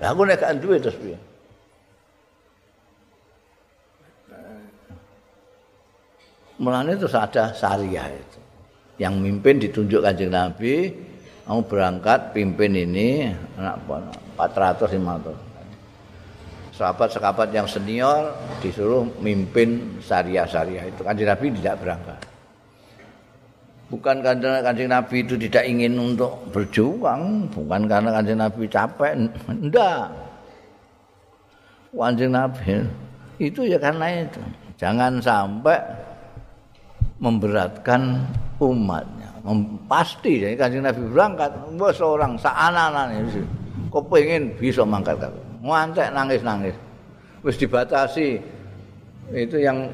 Lah 0.00 0.08
aku 0.14 0.20
nek 0.24 0.40
gak 0.40 0.56
duwe 0.62 0.76
terus 0.80 0.96
piye? 0.96 1.18
Mulane 6.62 6.94
terus 6.94 7.18
ada 7.18 7.50
syariah 7.50 8.06
itu. 8.06 8.38
Yang 9.02 9.14
mimpin 9.18 9.58
ditunjuk 9.58 9.98
kanjeng 9.98 10.30
Nabi, 10.30 10.94
kamu 11.42 11.60
berangkat 11.66 12.30
pimpin 12.30 12.70
ini 12.78 13.34
anak 13.58 13.82
400 14.38 14.94
500. 14.94 15.50
sahabat-sahabat 16.72 17.52
yang 17.52 17.68
senior 17.68 18.32
disuruh 18.64 19.04
mimpin 19.20 20.00
syariah-syariah 20.00 20.88
itu. 20.88 21.04
Kanjeng 21.04 21.28
Nabi 21.28 21.46
tidak 21.60 21.76
berangkat. 21.84 22.18
Bukan 23.92 24.24
karena 24.24 24.64
kanjeng 24.64 24.88
Nabi 24.88 25.16
itu 25.20 25.34
tidak 25.36 25.68
ingin 25.68 26.00
untuk 26.00 26.32
berjuang, 26.48 27.44
bukan 27.52 27.84
karena 27.84 28.10
kanjeng 28.16 28.40
Nabi 28.40 28.62
capek, 28.64 29.12
enggak. 29.52 30.08
Kanjeng 31.92 32.32
Nabi 32.32 32.88
itu 33.36 33.68
ya 33.68 33.76
karena 33.76 34.24
itu. 34.24 34.40
Jangan 34.80 35.20
sampai 35.20 35.76
memberatkan 37.22 38.26
umatnya. 38.58 39.30
Pasti 39.86 40.42
jadi 40.42 40.58
kanjeng 40.58 40.82
Nabi 40.82 41.02
berangkat, 41.06 41.50
seorang 41.94 42.34
seanak-anak 42.34 43.06
ini, 43.14 43.42
kok 43.94 44.04
pengen 44.10 44.50
bisa 44.58 44.82
mangkat 44.82 45.22
ngantek 45.62 46.10
nangis-nangis. 46.10 46.74
Wis 47.46 47.58
dibatasi. 47.58 48.42
Itu 49.32 49.56
yang 49.62 49.86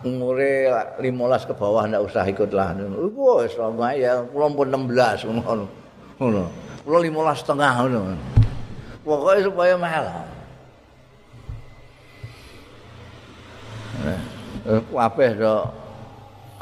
umure 0.00 0.72
15 0.98 1.48
ke 1.48 1.54
bawah 1.54 1.84
ndak 1.84 2.08
usah 2.08 2.24
ikut 2.24 2.50
lah. 2.56 2.72
Iku 2.72 3.44
wis 3.44 3.54
ya 4.00 4.24
kula 4.32 4.48
pun 4.48 4.68
16 4.72 5.28
ngono. 5.28 5.66
Ngono. 6.16 6.44
Kula 6.84 6.98
15 7.04 7.40
setengah 7.44 7.72
ngono. 7.84 8.00
Pokoke 9.04 9.44
supaya 9.44 9.76
malah. 9.76 10.24
Eh, 14.68 14.80
kabeh 14.92 15.30
do 15.40 15.79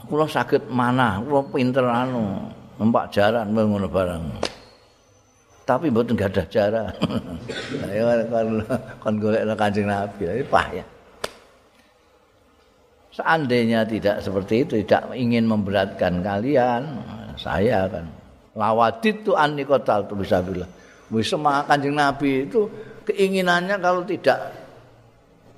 kula 0.08 0.26
saged 0.26 0.72
mana, 0.72 1.20
kula 1.20 1.44
pinter 1.52 1.84
anu, 1.84 2.48
numpak 2.80 3.12
jaran 3.12 3.52
ngono 3.52 3.86
barang. 3.86 4.24
tapi 5.68 5.92
mboten 5.92 6.16
gadah 6.16 6.48
jarak. 6.48 6.96
Ayo 7.92 8.08
kon 8.32 8.64
kon 9.04 9.14
golekno 9.20 9.52
Kanjeng 9.52 9.84
Nabi, 9.84 10.24
ini 10.24 10.44
payah. 10.48 10.86
Seandainya 13.12 13.84
tidak 13.84 14.24
seperti 14.24 14.64
itu, 14.64 14.80
tidak 14.80 15.12
ingin 15.12 15.44
memberatkan 15.44 16.24
kalian, 16.24 17.04
saya 17.36 17.84
akan 17.84 18.08
lawadit 18.56 19.28
tu 19.28 19.36
anni 19.36 19.68
kotal 19.68 20.08
tu 20.08 20.16
bisa 20.16 20.40
bilang. 20.40 20.70
Wis 21.12 21.32
kanjeng 21.68 21.96
Nabi 21.96 22.48
itu 22.48 22.64
keinginannya 23.04 23.76
kalau 23.80 24.08
tidak 24.08 24.54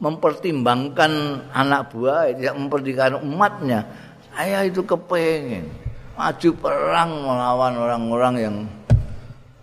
mempertimbangkan 0.00 1.12
anak 1.52 1.92
buah, 1.92 2.32
tidak 2.32 2.54
mempertimbangkan 2.56 3.20
umatnya, 3.22 3.80
saya 4.30 4.64
itu 4.64 4.80
kepengen 4.86 5.66
maju 6.20 6.50
perang 6.60 7.10
melawan 7.24 7.72
orang-orang 7.80 8.34
yang 8.36 8.56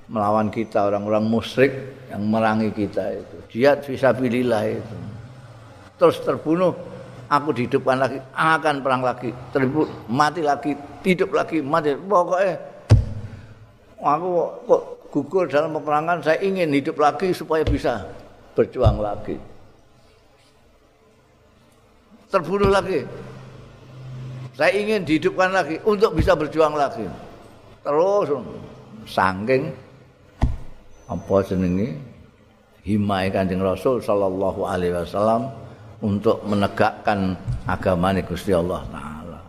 melawan 0.10 0.48
kita, 0.50 0.90
orang-orang 0.90 1.28
musyrik 1.28 1.74
yang 2.10 2.24
merangi 2.26 2.72
kita 2.74 3.14
itu. 3.14 3.38
Jihad 3.52 3.84
fisabilillah 3.84 4.64
itu. 4.72 4.96
Terus 6.02 6.18
terbunuh, 6.24 6.74
aku 7.30 7.54
dihidupkan 7.54 7.98
lagi, 8.00 8.18
akan 8.34 8.82
perang 8.82 9.04
lagi, 9.04 9.30
terbunuh, 9.54 9.92
mati 10.10 10.42
lagi, 10.42 10.74
hidup 11.04 11.36
lagi, 11.36 11.62
mati. 11.62 11.94
Pokoknya 11.94 12.56
aku 14.02 14.28
kok 14.66 14.82
gugur 15.12 15.46
dalam 15.46 15.76
peperangan, 15.78 16.24
saya 16.24 16.40
ingin 16.42 16.74
hidup 16.74 16.98
lagi 16.98 17.36
supaya 17.36 17.62
bisa 17.68 18.08
berjuang 18.58 18.98
lagi. 18.98 19.38
Terbunuh 22.34 22.72
lagi. 22.74 23.27
Saya 24.58 24.74
ingin 24.74 25.06
dihidupkan 25.06 25.54
lagi 25.54 25.78
untuk 25.86 26.18
bisa 26.18 26.34
berjuang 26.34 26.74
lagi. 26.74 27.06
Terus 27.86 28.42
sangking 29.06 29.70
apa 31.06 31.36
jenenge 31.46 31.94
himai 32.82 33.30
Kanjeng 33.30 33.62
Rasul 33.62 34.02
sallallahu 34.02 34.66
alaihi 34.66 34.98
wasallam 34.98 35.54
untuk 36.02 36.42
menegakkan 36.50 37.38
agama 37.70 38.18
Gusti 38.26 38.50
Allah 38.50 38.82
taala. 38.90 39.40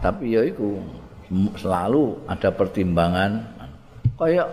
Tapi 0.00 0.24
ya 0.32 0.40
iku 0.48 0.80
selalu 1.60 2.24
ada 2.24 2.48
pertimbangan 2.48 3.44
kayak 4.16 4.48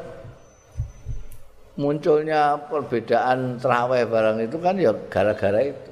munculnya 1.80 2.60
perbedaan 2.68 3.64
terawih 3.64 4.04
barang 4.12 4.38
itu 4.44 4.58
kan 4.60 4.76
ya 4.76 4.92
gara-gara 5.08 5.72
itu. 5.72 5.87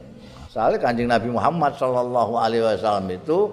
Soalnya 0.56 0.80
kanjeng 0.80 1.12
Nabi 1.12 1.36
Muhammad 1.36 1.76
sallallahu 1.76 2.40
alaihi 2.40 2.64
wasallam 2.64 3.12
itu 3.12 3.52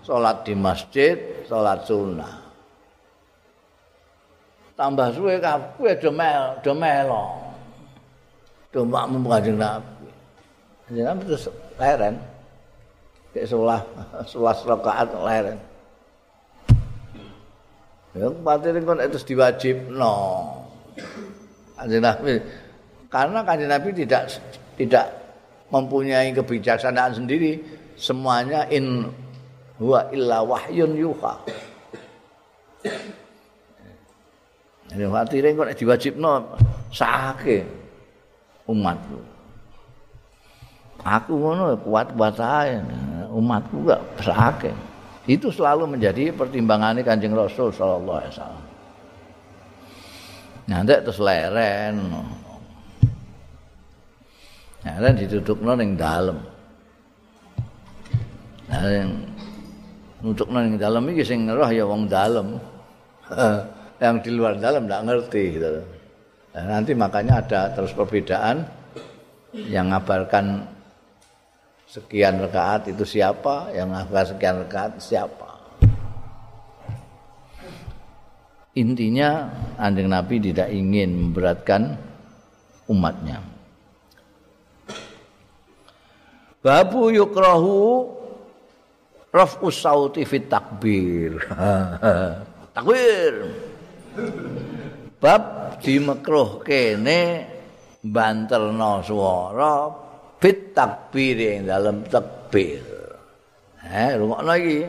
sholat 0.00 0.48
di 0.48 0.56
masjid, 0.56 1.44
sholat 1.44 1.84
sunnah. 1.84 2.48
tambah 4.78 5.10
suwe 5.10 5.42
kabeh 5.42 5.98
do 5.98 6.14
mel 6.14 6.54
do 6.62 6.70
melo 6.70 7.34
do 8.70 8.86
makmum 8.86 9.26
kanjeng 9.28 9.60
Nabi 9.60 11.20
terus 11.28 11.52
leren. 11.76 12.16
Kayak 13.36 13.52
sebelah 13.52 13.80
sebelah 14.30 14.56
rakaat 14.56 15.08
leren. 15.20 15.58
Ya 18.16 18.24
kuwatir 18.32 18.80
kon 18.88 19.04
itu 19.04 19.20
diwajib 19.20 19.92
no 19.92 20.14
kanjeng 21.76 22.00
Nabi 22.00 22.40
karena 23.12 23.44
kanjeng 23.44 23.68
Nabi 23.68 23.88
tidak 23.92 24.32
tidak 24.80 25.27
mempunyai 25.68 26.32
kebijaksanaan 26.32 27.16
sendiri 27.16 27.60
semuanya 27.98 28.64
in 28.72 29.08
huwa 29.76 30.08
illa 30.12 30.42
wahyun 30.42 30.96
yuha 30.96 31.34
Ini 34.88 35.04
khawatirnya 35.04 35.52
kok 35.52 35.76
diwajibno 35.76 36.32
sake 36.88 37.60
umatku. 38.64 39.20
Aku 41.04 41.32
ngono 41.36 41.76
kuat-kuat 41.84 42.40
ae. 42.40 42.80
Umatku 43.28 43.84
gak 43.84 44.00
sake. 44.24 44.72
Itu 45.28 45.52
selalu 45.52 45.92
menjadi 45.92 46.32
pertimbangannya 46.32 47.04
Kanjeng 47.04 47.36
Rasul 47.36 47.68
sallallahu 47.68 48.16
alaihi 48.16 48.32
wasallam. 48.32 48.64
Nanti 50.72 50.92
terus 51.04 51.20
leren. 51.20 51.96
Leren 54.88 55.20
didudukno 55.20 55.76
ning 55.76 56.00
dalem. 56.00 56.38
Nah, 58.72 58.84
yang 58.88 59.10
nutupno 60.24 60.64
ning 60.64 60.80
dalem 60.80 61.12
iki 61.12 61.24
sing 61.28 61.44
roh 61.44 61.68
ya 61.68 61.84
wong 61.84 62.08
dalem. 62.08 62.56
yang 64.02 64.16
di 64.24 64.30
luar 64.32 64.56
dalam 64.56 64.88
tidak 64.88 65.04
ngerti 65.04 65.42
gitu. 65.60 65.68
Nanti 66.56 66.96
makanya 66.96 67.44
ada 67.44 67.60
terus 67.76 67.92
perbedaan 67.92 68.64
yang 69.52 69.92
ngabarkan 69.92 70.64
sekian 71.84 72.40
rekaat 72.40 72.88
itu 72.88 73.04
siapa, 73.04 73.70
yang 73.76 73.92
ngabarkan 73.92 74.26
sekian 74.32 74.56
rekaat 74.64 74.92
siapa. 74.96 75.48
Intinya 78.78 79.50
anjing 79.74 80.06
Nabi 80.06 80.38
tidak 80.38 80.70
ingin 80.70 81.10
memberatkan 81.14 81.98
umatnya. 82.86 83.57
Babu 86.58 87.14
yukrahu 87.14 88.10
raf'us 89.30 89.78
sauti 89.78 90.26
fit 90.26 90.50
takbir. 90.50 91.38
takbir. 92.74 93.34
bab 95.18 95.42
dimekruh 95.82 96.62
kene 96.62 97.46
banterno 98.02 99.02
swara 99.02 99.90
bit 100.38 100.70
takbir 100.74 101.58
ing 101.58 101.66
dalem 101.66 102.06
takbir 102.06 102.82
eh 103.82 104.14
rungokno 104.14 104.54
iki 104.54 104.80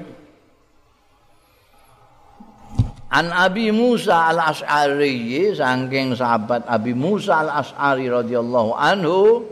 An 3.10 3.34
Abi 3.34 3.74
Musa 3.74 4.30
al-Ash'ari 4.30 5.50
saking 5.58 6.14
sahabat 6.14 6.62
Abi 6.70 6.94
Musa 6.94 7.42
al-Ash'ari 7.42 8.06
radhiyallahu 8.06 8.78
anhu 8.78 9.50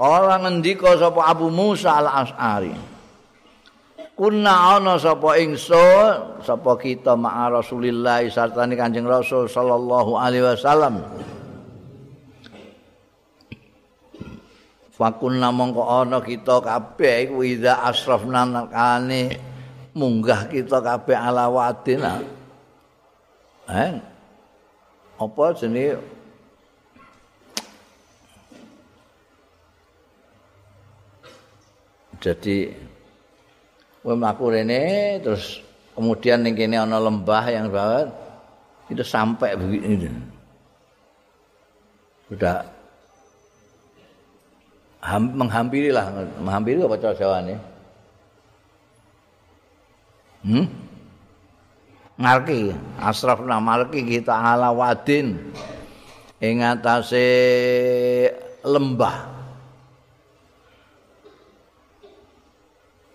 orang 0.00 0.48
ngendika 0.48 0.96
sapa 0.96 1.28
Abu 1.28 1.52
Musa 1.52 2.00
al-Ash'ari 2.00 2.72
kunna 4.16 4.80
ana 4.80 4.96
sapa 4.96 5.36
ingsun 5.36 6.40
sapa 6.40 6.72
kita 6.80 7.12
ma'a 7.14 7.52
Rasulillah 7.60 8.24
sartane 8.32 8.74
Kanjeng 8.80 9.04
Rasul 9.04 9.46
sallallahu 9.46 10.16
alaihi 10.16 10.44
wasallam 10.48 11.04
Fakunna 15.00 15.48
mongko 15.48 15.80
ana 15.80 16.20
kita 16.20 16.60
kabeh 16.60 17.32
iku 17.32 17.40
idza 17.40 17.80
asrafna 17.88 18.44
nakane 18.44 19.32
munggah 19.96 20.44
kita 20.44 20.76
kabeh 20.76 21.16
ala 21.16 21.48
wadina. 21.48 22.20
Eh? 23.64 23.96
Apa 25.16 25.56
jenenge 25.56 25.96
Jadi 32.20 32.56
Kowe 34.00 34.16
mlaku 34.16 34.48
rene 34.48 35.20
terus 35.20 35.60
kemudian 35.92 36.40
ning 36.40 36.56
kene 36.56 36.80
ana 36.80 36.96
lembah 36.96 37.44
yang 37.52 37.68
banget 37.68 38.08
itu 38.88 39.04
sampai 39.04 39.52
begini. 39.60 40.08
Sudah 42.32 42.64
ham, 45.04 45.36
menghampiri 45.36 45.92
lah, 45.92 46.08
menghampiri 46.40 46.80
apa 46.80 46.96
cara 46.96 47.14
Jawa 47.14 47.36
ini? 47.44 47.56
Hmm? 50.40 50.66
Ngarki, 52.20 52.72
asrafna 53.00 53.60
marki 53.60 54.00
kita 54.04 54.32
ala 54.32 54.72
wadin 54.72 55.36
ing 56.40 56.64
atase 56.64 57.28
lembah. 58.64 59.29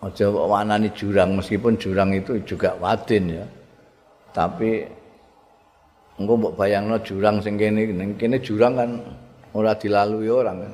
Aja 0.06 0.30
wanani 0.30 0.94
jurang 0.94 1.42
meskipun 1.42 1.74
jurang 1.82 2.14
itu 2.14 2.38
juga 2.46 2.78
wadin 2.78 3.42
ya. 3.42 3.46
Tapi 4.30 4.86
engko 6.22 6.34
mbok 6.38 6.54
bayangno 6.54 7.02
jurang 7.02 7.42
sing 7.42 7.58
kene 7.58 7.90
ning 7.90 8.14
kene 8.14 8.38
jurang 8.38 8.78
kan 8.78 8.90
ora 9.58 9.74
dilalui 9.74 10.30
orang 10.30 10.62
kan. 10.62 10.74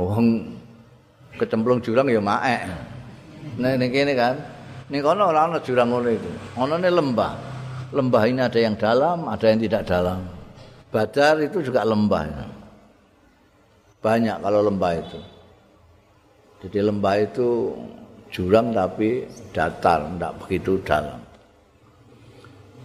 Wong 0.00 0.26
kecemplung 1.36 1.84
jurang 1.84 2.08
ya 2.08 2.22
maek. 2.24 2.60
Nah 3.60 3.76
ning 3.76 3.90
kene 3.92 4.12
kan 4.16 4.34
ning 4.88 5.04
kono 5.04 5.28
ora 5.28 5.44
ana 5.44 5.58
jurang 5.60 5.92
ngono 5.92 6.08
itu. 6.08 6.30
Ana 6.56 6.80
lembah. 6.80 7.32
Lembah 7.90 8.22
ini 8.24 8.40
ada 8.40 8.58
yang 8.62 8.78
dalam 8.78 9.26
ada 9.28 9.44
yang 9.50 9.60
tidak 9.60 9.82
dalam. 9.84 10.22
Badar 10.90 11.38
itu 11.42 11.62
juga 11.62 11.86
lembah 11.86 12.22
ya. 12.26 12.46
banyak 14.00 14.36
kalau 14.40 14.60
lembah 14.64 14.92
itu 14.96 15.20
Jadi 16.60 16.78
lembah 16.84 17.16
itu 17.16 17.72
jurang 18.28 18.76
tapi 18.76 19.24
datar, 19.56 20.04
tidak 20.04 20.32
begitu 20.44 20.76
dalam. 20.84 21.20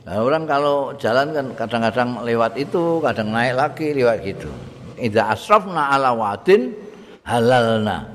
Nah, 0.05 0.21
orang 0.21 0.45
kalau 0.45 0.93
jalan 0.95 1.33
kan 1.33 1.47
kadang-kadang 1.57 2.09
lewat 2.23 2.55
itu, 2.55 3.01
kadang 3.01 3.33
naik 3.33 3.57
lagi 3.57 3.91
lewat 3.91 4.21
gitu. 4.21 4.47
Idza 4.95 5.33
asrafna 5.33 5.91
ala 5.91 6.15
wadin 6.15 6.71
halalna. 7.25 8.05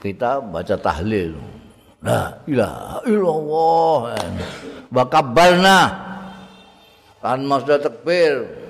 Kita 0.00 0.40
baca 0.40 0.76
tahlil. 0.78 1.34
La 2.04 2.32
ilaha 2.48 3.02
illallah. 3.08 3.98
Wa 4.88 5.04
kabbarna. 5.10 5.80
Kan 7.20 7.44
maksudnya 7.44 7.80
takbir. 7.80 8.63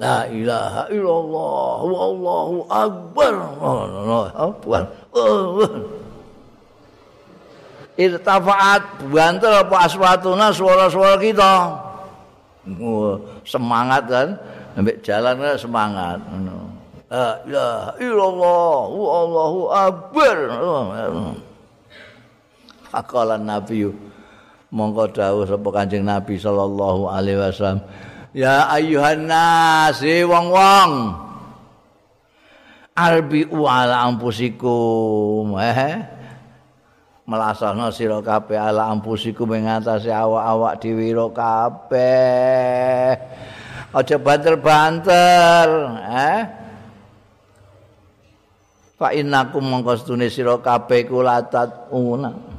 La 0.00 0.24
ilaha 0.32 0.88
illallah. 0.88 1.76
Wallahu 1.84 2.56
akbar. 2.72 3.34
Akbar. 4.32 4.82
Oh, 5.12 5.60
irtafaat 8.00 8.82
banter 9.12 9.52
apa 9.52 9.76
aswatuna 9.84 10.48
suara-suara 10.54 11.20
kita 11.20 11.52
oh, 12.80 13.20
semangat 13.44 14.02
kan 14.08 14.28
ambek 14.80 15.04
jalan 15.04 15.36
kan 15.36 15.56
semangat 15.60 16.18
la 17.12 17.28
ilaha 17.44 17.90
illallah 18.00 18.76
wallahu 18.88 19.60
akbar 19.68 20.36
Faqala 22.90 23.38
Nabi 23.38 23.86
mongko 24.74 25.14
dawuh 25.14 25.46
sapa 25.46 25.68
Kanjeng 25.70 26.02
Nabi 26.02 26.34
sallallahu 26.34 27.06
alaihi 27.06 27.38
wasallam 27.38 27.86
ya 28.34 28.70
ayyuhan 28.70 29.26
nas 29.26 30.00
wong-wong. 30.02 30.92
Albi 33.00 33.48
ala 33.48 34.04
ampusikum 34.04 35.56
eh 35.56 36.04
melasahna 37.30 37.94
sira 37.94 38.18
kabeh 38.18 38.58
ala 38.58 38.90
ampusiku 38.90 39.46
mengatasi 39.46 40.10
awak-awak 40.10 40.82
dhewe 40.82 41.14
kabeh. 41.30 43.14
Aja 43.90 44.16
banter-banter 44.18 45.68
eh. 46.10 46.42
Fa 48.98 49.16
innakum 49.16 49.64
mongko 49.64 49.94
stune 49.96 50.26
sira 50.28 50.58
kabeh 50.58 51.06
kulatat 51.08 51.88
una 51.94 52.49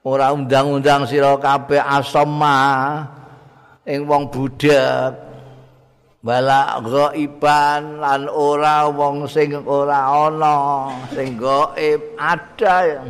ora 0.00 0.32
undang-undang 0.32 1.04
sira 1.04 1.36
kabeh 1.36 1.76
asama 1.76 2.56
ing 3.84 4.08
wong 4.08 4.32
budak 4.32 5.12
bala 6.20 6.80
ghaiban 6.84 8.00
lan 8.00 8.28
ora 8.28 8.88
wong 8.88 9.28
sing 9.28 9.56
ora 9.64 10.28
ana 10.28 10.56
sing 11.12 11.36
gaib 11.36 12.00
ada. 12.16 13.08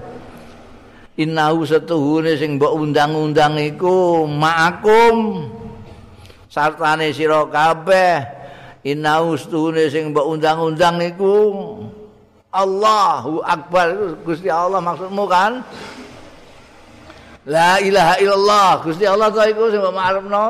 Innahu 1.20 1.68
setuhune 1.68 2.32
sing 2.40 2.56
mbok 2.56 2.80
undang-undang 2.80 3.60
iku 3.60 4.24
ma'akum 4.24 5.46
sartane 6.48 7.12
sira 7.12 7.44
kabeh 7.44 8.24
innahu 8.88 9.36
setuhune 9.36 9.92
sing 9.92 10.16
mbok 10.16 10.26
undang-undang 10.26 10.96
iku. 11.04 11.36
Allahu 12.50 13.46
akbar 13.46 14.16
Gusti 14.26 14.50
Allah 14.50 14.82
maksudmu 14.82 15.22
kan 15.30 15.62
La 17.48 17.80
ilaha 17.80 18.20
illallah. 18.20 18.70
Gusti 18.84 19.04
Allah 19.08 19.32
ta 19.32 19.48
iku 19.48 19.72
sing 19.72 19.80
maklumno 19.80 20.46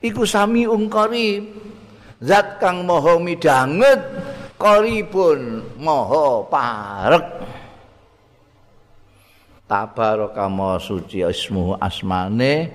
iku 0.00 0.22
sami 0.24 0.64
ungkari 0.64 1.44
zat 2.22 2.56
kang 2.56 2.88
maha 2.88 3.20
midanget 3.20 4.00
qaribun 4.56 5.60
maha 5.76 6.46
parek. 6.48 7.26
Tabaraka 9.66 10.46
suci 10.78 11.26
ismu 11.26 11.74
asmane 11.82 12.70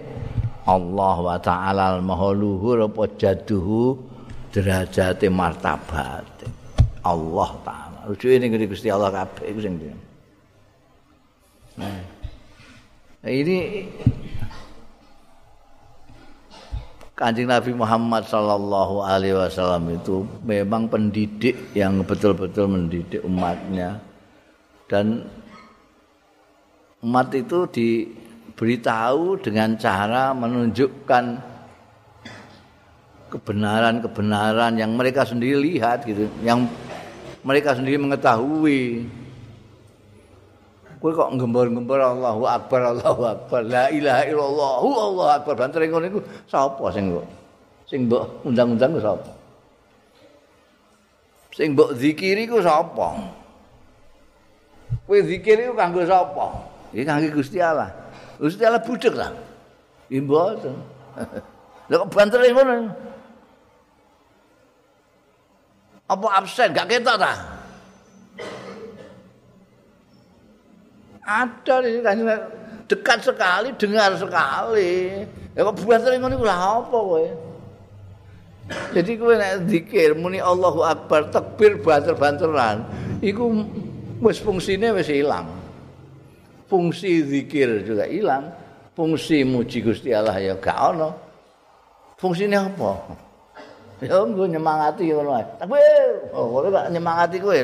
Allah 0.68 1.16
wa 1.18 1.38
ta'ala 1.39 1.97
al 1.97 2.03
maha 2.03 2.36
luhur 2.36 2.86
apa 2.86 3.07
jaduhu 3.16 3.95
derajate 4.51 5.32
martabat. 5.32 6.28
Allah 7.01 7.51
taala. 7.66 7.99
Rujuke 8.05 8.38
ning 8.38 8.53
Gusti 8.70 8.91
Allah 8.93 9.09
kabeh 9.09 9.49
iku 9.49 9.59
sing 9.64 9.76
Nah, 11.72 11.88
ini 13.30 13.86
Kanjeng 17.14 17.54
Nabi 17.54 17.78
Muhammad 17.78 18.26
sallallahu 18.26 19.06
alaihi 19.06 19.38
wasallam 19.38 19.94
itu 19.94 20.26
memang 20.42 20.90
pendidik 20.90 21.54
yang 21.78 22.02
betul-betul 22.02 22.66
mendidik 22.66 23.22
umatnya 23.22 24.02
dan 24.90 25.30
umat 27.06 27.30
itu 27.38 27.70
diberitahu 27.70 29.38
dengan 29.38 29.78
cara 29.78 30.34
menunjukkan 30.34 31.52
kebenaran-kebenaran 33.32 34.76
yang 34.76 34.92
mereka 35.00 35.24
sendiri 35.24 35.56
lihat 35.62 36.04
gitu, 36.04 36.28
yang 36.44 36.68
mereka 37.48 37.74
sendiri 37.74 37.96
mengetahui. 37.96 39.08
Kowe 41.02 41.10
kok 41.10 41.34
ngembor-ngembor 41.34 41.97
Allahu 41.97 42.45
Akbar 42.45 42.93
Allahu 42.93 43.24
Akbar. 43.26 43.66
La 43.66 43.89
ilaha 43.89 44.22
illallah 44.30 44.72
Allahu 44.86 45.30
Akbar. 45.34 45.54
Banter 45.58 45.82
ngono 45.89 46.06
iku 46.06 46.22
sapa 46.45 46.86
sing 46.93 47.10
kok 47.10 47.26
sing 47.89 48.06
mbok 48.06 48.45
undang-undang 48.45 49.02
sapa? 49.02 49.32
Sing 51.58 51.74
mbok 51.74 51.97
zikiri 51.97 52.45
ku 52.45 52.62
sapa? 52.62 53.18
Kowe 55.10 55.20
zikir 55.26 55.58
iku 55.58 55.74
kanggo 55.74 56.06
sapa? 56.06 56.70
Iki 56.93 57.04
kanggo 57.04 57.28
Gusti 57.34 57.58
Allah. 57.58 57.89
Gusti 58.38 58.62
Allah 58.62 58.86
budek 58.86 59.18
lah 59.22 59.34
mboten. 60.14 60.76
Lha 61.89 61.95
kok 61.97 62.10
banter 62.14 62.45
ngono? 62.45 62.93
Apa 66.06 66.28
absen? 66.38 66.76
Gak 66.78 66.91
ketok 66.91 67.18
ta 67.18 67.61
ada 71.48 71.76
di 71.84 71.90
sini 72.00 72.36
dekat 72.92 73.20
sekali 73.24 73.70
dengar 73.80 74.12
sekali. 74.20 75.24
Ya 75.56 75.64
kok 75.64 75.80
buat 75.84 76.04
sering 76.04 76.20
ngono 76.24 76.44
lah 76.44 76.84
apa 76.84 76.98
kowe? 76.98 77.26
Jadi 78.96 79.12
kowe 79.20 79.34
nek 79.36 79.68
zikir 79.68 80.16
muni 80.16 80.40
Allahu 80.40 80.84
Akbar 80.84 81.32
takbir 81.32 81.80
banter-banteran 81.80 82.84
iku 83.24 83.64
wis 84.20 84.40
fungsine 84.44 84.92
wis 84.96 85.08
ilang. 85.12 85.48
Fungsi 86.72 87.28
zikir 87.28 87.84
juga 87.84 88.08
hilang 88.08 88.48
fungsi 88.96 89.44
muji 89.44 89.84
Gusti 89.84 90.16
Allah 90.16 90.40
ya 90.40 90.56
gak 90.56 90.96
ono. 90.96 91.12
Fungsinya 92.16 92.70
apa? 92.70 92.92
Ya 94.02 94.24
nggo 94.24 94.48
nyemangati 94.48 95.12
ngono 95.12 95.36
ae. 95.36 95.46
Takbir! 95.60 96.32
Oh 96.32 96.48
kowe 96.60 96.68
nyemangati 96.88 97.38
kowe 97.44 97.60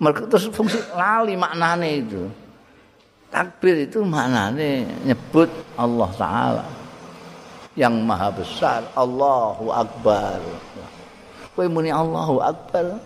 mereka 0.00 0.24
terus 0.24 0.48
fungsi 0.48 0.80
lali 0.96 1.36
maknane 1.36 2.00
itu. 2.00 2.24
Takbir 3.28 3.84
itu 3.84 4.00
maknane 4.00 4.88
nyebut 5.04 5.52
Allah 5.76 6.10
Taala. 6.16 6.66
Yang 7.76 7.94
maha 8.02 8.28
besar 8.32 8.80
Allahu 8.96 9.70
Akbar. 9.70 10.40
Kowe 11.52 11.66
muni 11.68 11.92
Allahu 11.92 12.40
Akbar 12.40 12.96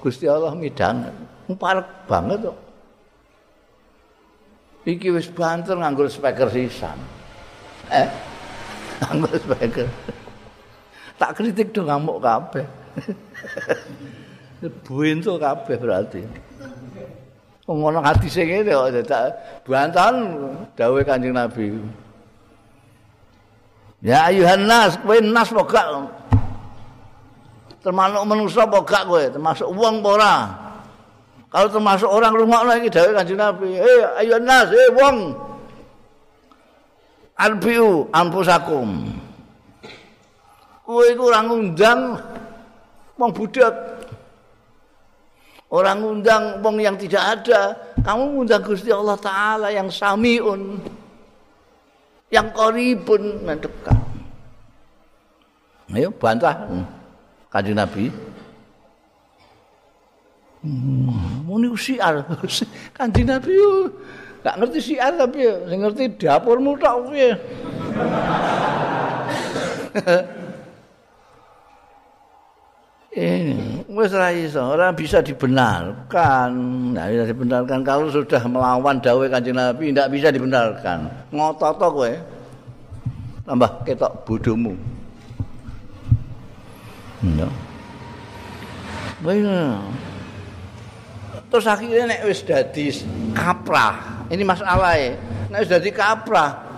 Gusti 0.00 0.24
Allah 0.24 0.56
midang. 0.56 1.04
Parek 1.52 1.86
banget 2.08 2.48
kok. 2.48 2.58
Iki 4.88 5.08
wis 5.20 5.28
banter 5.28 5.76
nganggo 5.76 6.08
speaker 6.08 6.48
sisan. 6.48 6.96
Eh 7.92 8.08
nganggo 9.04 9.36
speaker. 9.36 9.86
Tak 11.20 11.36
kritik 11.36 11.76
dong 11.76 11.92
ngamuk 11.92 12.22
kabeh 12.24 12.66
Buento 14.58 15.38
kabeh 15.38 15.76
berarti. 15.78 16.22
Ngono 17.68 18.00
hati 18.00 18.32
sing 18.32 18.48
ngene 18.48 18.72
kok 18.72 18.90
dadak 18.96 19.26
bantan 19.68 20.14
dawuh 20.72 21.04
Kanjeng 21.04 21.36
Nabi. 21.36 21.76
Ya 24.00 24.30
ayuhan 24.32 24.64
nas, 24.64 24.96
kowe 25.04 25.20
nas 25.20 25.52
apa 25.52 25.62
gak? 25.68 25.86
Termasuk 27.84 28.22
manusa 28.24 28.64
apa 28.64 28.78
gak 28.88 29.04
kowe? 29.04 29.20
Termasuk 29.20 29.68
wong 29.76 30.00
apa 30.00 30.08
ora? 30.16 30.34
Kalau 31.48 31.68
termasuk 31.68 32.08
orang 32.08 32.32
rungokno 32.32 32.72
iki 32.80 32.88
dawuh 32.88 33.12
Kanjeng 33.12 33.36
Nabi, 33.36 33.68
"Eh 33.76 34.02
ayuhan 34.24 34.44
nas, 34.48 34.72
eh 34.72 34.88
wong 34.96 35.16
Albiu 37.38 38.10
ampusakum. 38.10 39.14
Kowe 40.82 41.04
iku 41.06 41.30
ora 41.30 41.46
ngundang 41.46 42.18
wong 43.14 43.30
budak 43.30 43.97
Orang 45.68 46.00
undang 46.00 46.64
wong 46.64 46.80
yang 46.80 46.96
tidak 46.96 47.20
ada, 47.20 47.76
kamu 48.00 48.40
undang 48.40 48.64
Gusti 48.64 48.88
Allah 48.88 49.20
taala 49.20 49.68
yang 49.68 49.92
samiun. 49.92 50.80
Yang 52.32 52.48
qaribun 52.56 53.44
mendekat. 53.44 54.00
Ayo 55.92 56.12
bantah 56.12 56.68
Kanjeng 57.48 57.76
Nabi. 57.76 58.12
Hmm, 60.60 61.48
usiar. 61.48 62.24
Kanjeng 62.96 63.28
Nabi 63.28 63.56
Gak 64.38 64.54
ngerti 64.54 64.78
siar 64.94 65.18
tapi 65.18 65.44
ngerti 65.66 66.14
dapurmu 66.14 66.78
tok 66.78 67.10
piye. 67.10 67.34
ini 73.18 73.82
wis 73.90 74.14
ora 74.14 74.30
iso 74.30 74.62
ora 74.62 74.94
bisa 74.94 75.18
dibenarkan 75.18 76.48
ndak 76.94 77.06
bisa 77.10 77.24
dibenarkan 77.34 77.78
kalau 77.82 78.06
sudah 78.06 78.42
melawan 78.46 79.02
dawuh 79.02 79.26
Kanjeng 79.26 79.58
Nabi 79.58 79.90
ndak 79.90 80.08
bisa 80.14 80.30
dibenarkan 80.30 81.10
ngotot 81.34 81.74
kowe 81.76 82.12
tambah 83.42 83.70
ketok 83.82 84.12
bodohmu 84.22 84.72
no. 87.26 87.50
Terus 91.48 91.64
akhirnya 91.64 92.04
nek 92.06 92.28
wis 92.28 92.44
dadi 92.44 92.92
kaprah. 93.32 94.28
Ini 94.28 94.44
masalah 94.44 94.94
ya. 95.00 95.16
Nek 95.48 95.64
wis 95.64 95.70
dadi 95.72 95.90
kaprah. 95.90 96.68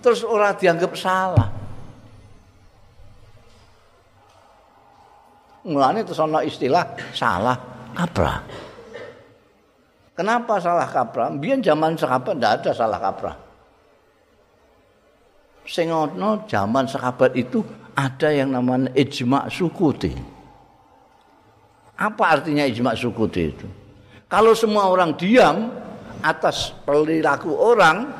Terus 0.00 0.24
ora 0.24 0.56
dianggap 0.56 0.96
salah. 0.96 1.61
Mulane 5.62 6.02
terus 6.02 6.18
ana 6.18 6.42
istilah 6.42 6.82
salah 7.14 7.54
kaprah. 7.94 8.42
Kenapa 10.12 10.58
salah 10.58 10.90
kaprah? 10.90 11.30
Biar 11.38 11.62
zaman 11.62 11.94
sahabat 11.94 12.34
tidak 12.36 12.52
ada 12.60 12.70
salah 12.74 12.98
kaprah. 12.98 13.36
Sing 15.62 15.94
zaman 16.50 16.84
sahabat 16.90 17.38
itu 17.38 17.62
ada 17.94 18.28
yang 18.34 18.50
namanya 18.50 18.90
ijma 18.98 19.46
sukuti. 19.46 20.10
Apa 21.94 22.24
artinya 22.38 22.66
ijma 22.66 22.98
sukuti 22.98 23.42
itu? 23.46 23.66
Kalau 24.26 24.58
semua 24.58 24.90
orang 24.90 25.14
diam 25.14 25.70
atas 26.18 26.74
perilaku 26.82 27.54
orang, 27.54 28.10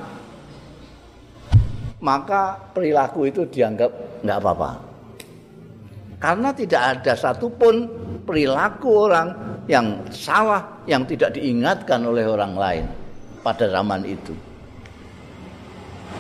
maka 1.99 2.59
perilaku 2.71 3.27
itu 3.27 3.43
dianggap 3.51 4.23
nggak 4.23 4.39
apa-apa. 4.39 4.92
Karena 6.23 6.55
tidak 6.55 6.83
ada 7.03 7.19
satupun 7.19 7.91
perilaku 8.23 9.11
orang 9.11 9.35
yang 9.67 10.07
salah 10.15 10.87
yang 10.87 11.03
tidak 11.03 11.35
diingatkan 11.35 12.07
oleh 12.07 12.23
orang 12.31 12.55
lain 12.55 12.85
pada 13.43 13.67
zaman 13.67 14.07
itu. 14.07 14.31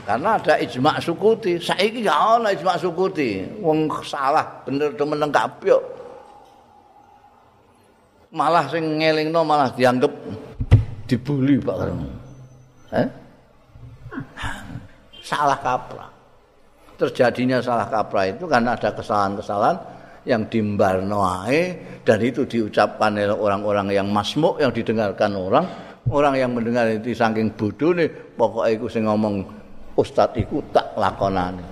Karena 0.02 0.34
ada 0.34 0.58
ijma 0.58 0.98
sukuti, 0.98 1.62
saiki 1.62 2.02
gak 2.02 2.18
ana 2.18 2.50
ijma 2.50 2.74
sukuti. 2.74 3.46
Wong 3.62 3.86
salah 4.02 4.66
bener 4.66 4.90
temen 4.98 5.22
kabeh. 5.30 5.78
Malah 8.34 8.66
sing 8.66 8.98
ngelingno 8.98 9.46
malah 9.46 9.70
dianggap 9.70 10.10
dibuli 11.06 11.62
Pak 11.62 11.76
Karno. 11.78 12.08
Eh? 12.90 13.08
Salah 15.22 15.60
kaprah. 15.60 16.11
Terjadinya 17.00 17.58
salah 17.58 17.88
kaprah 17.88 18.30
itu 18.30 18.44
karena 18.46 18.76
ada 18.76 18.92
kesalahan-kesalahan 18.94 19.76
yang 20.22 20.46
dimbarno 20.46 21.18
ae 21.22 21.74
dan 22.06 22.18
itu 22.22 22.46
diucapkan 22.46 23.10
oleh 23.18 23.34
orang-orang 23.34 23.90
yang 23.90 24.06
masmuk 24.10 24.62
yang 24.62 24.70
didengarkan 24.70 25.34
orang. 25.34 25.66
Orang 26.10 26.34
yang 26.34 26.50
mendengar 26.50 26.90
itu 26.90 27.14
saking 27.14 27.54
bodoh 27.54 27.94
nih 27.94 28.10
pokoknya 28.34 28.74
itu 28.74 28.86
sing 28.90 29.06
ngomong 29.06 29.46
ustadz 29.94 30.38
itu 30.38 30.58
tak 30.74 30.94
lakonane. 30.98 31.62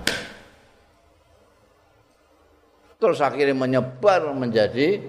Terus 2.95 3.19
akhirnya 3.19 3.57
menyebar 3.57 4.29
menjadi 4.31 5.03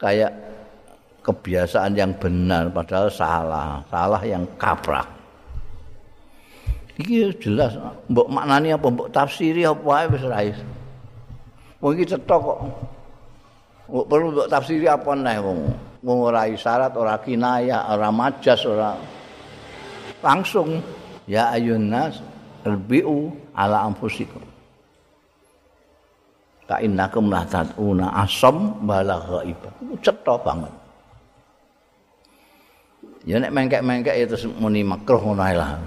kayak 0.00 0.32
kebiasaan 1.26 1.92
yang 1.98 2.14
benar 2.14 2.70
padahal 2.70 3.10
salah 3.10 3.82
salah 3.90 4.22
yang 4.22 4.46
kaprah 4.54 5.15
iki 6.96 7.28
jelas 7.40 7.76
mbok 8.08 8.28
maknani 8.32 8.72
apa 8.72 8.86
mbok 8.88 9.12
tafsiri 9.12 9.68
apa 9.68 9.82
wae 9.84 10.06
wis 10.08 10.24
ra 10.24 10.40
Wong 11.80 11.92
iki 12.00 12.16
cetok 12.16 12.40
kok. 12.40 12.60
Kok 13.86 14.06
perlu 14.08 14.32
mbok 14.32 14.48
tafsiri 14.48 14.88
apa 14.88 15.12
neh 15.12 15.36
wong. 15.38 15.60
Wong 16.06 16.18
ora 16.22 16.48
isyarat, 16.48 16.94
ora 16.96 17.18
kinaya, 17.20 17.90
ora 17.92 18.08
majas, 18.14 18.62
ora 18.64 18.96
langsung 20.24 20.80
ya 21.28 21.52
ayun 21.52 21.90
nas 21.90 22.22
albiu 22.64 23.30
ala 23.52 23.84
anfusikum. 23.86 24.42
Ka 26.66 26.82
innakum 26.82 27.30
la 27.30 27.46
taduna 27.46 28.10
asam 28.24 28.82
bala 28.82 29.22
ghaib. 29.22 29.60
Cetok 30.02 30.42
banget. 30.42 30.72
Ya 33.26 33.42
nek 33.42 33.54
mengkek-mengkek 33.54 34.14
ya 34.14 34.24
terus 34.26 34.46
muni 34.58 34.86
makruh 34.86 35.18
ngono 35.18 35.42
ae 35.42 35.54
lah. 35.54 35.78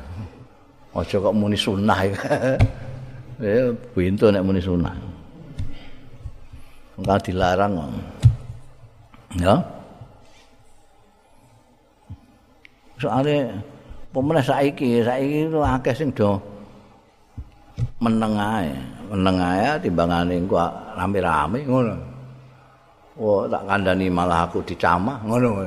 Aja 0.95 1.15
kok 1.21 1.35
muni 1.35 1.57
sunah. 1.57 1.99
Ya 3.39 3.71
pintu 3.95 4.27
nek 4.27 4.43
muni 4.43 4.59
sunah. 4.59 4.91
enggak 6.99 7.31
dilarang 7.31 7.71
ya. 9.39 9.55
Soalnya 12.99 13.55
pemenang 14.11 14.43
saiki? 14.43 14.99
Saiki 15.07 15.47
itu 15.47 15.59
akeh 15.63 15.95
sing 15.95 16.11
do 16.11 16.35
meneng 18.03 18.35
ae. 18.35 18.75
Meneng 19.07 19.37
ae 19.39 19.79
timbangane 19.79 20.35
engko 20.35 20.59
rame-rame 20.99 21.63
ngono. 21.63 21.95
Oh 23.19 23.47
tak 23.47 23.63
kandhani 23.63 24.11
malah 24.11 24.43
aku 24.43 24.59
dicamah 24.67 25.23
ngono. 25.23 25.63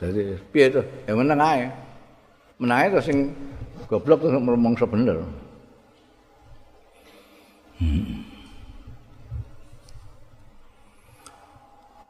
Jadi 0.00 0.32
piye 0.48 0.72
to? 0.72 0.80
Ya 1.04 1.12
meneng 1.12 1.40
ae. 1.44 1.68
Meneng 2.56 2.76
ae 2.80 2.86
to 2.88 3.00
sing 3.04 3.28
goblok 3.90 4.22
terus 4.22 4.38
ngomong 4.38 4.78
sebener. 4.78 5.18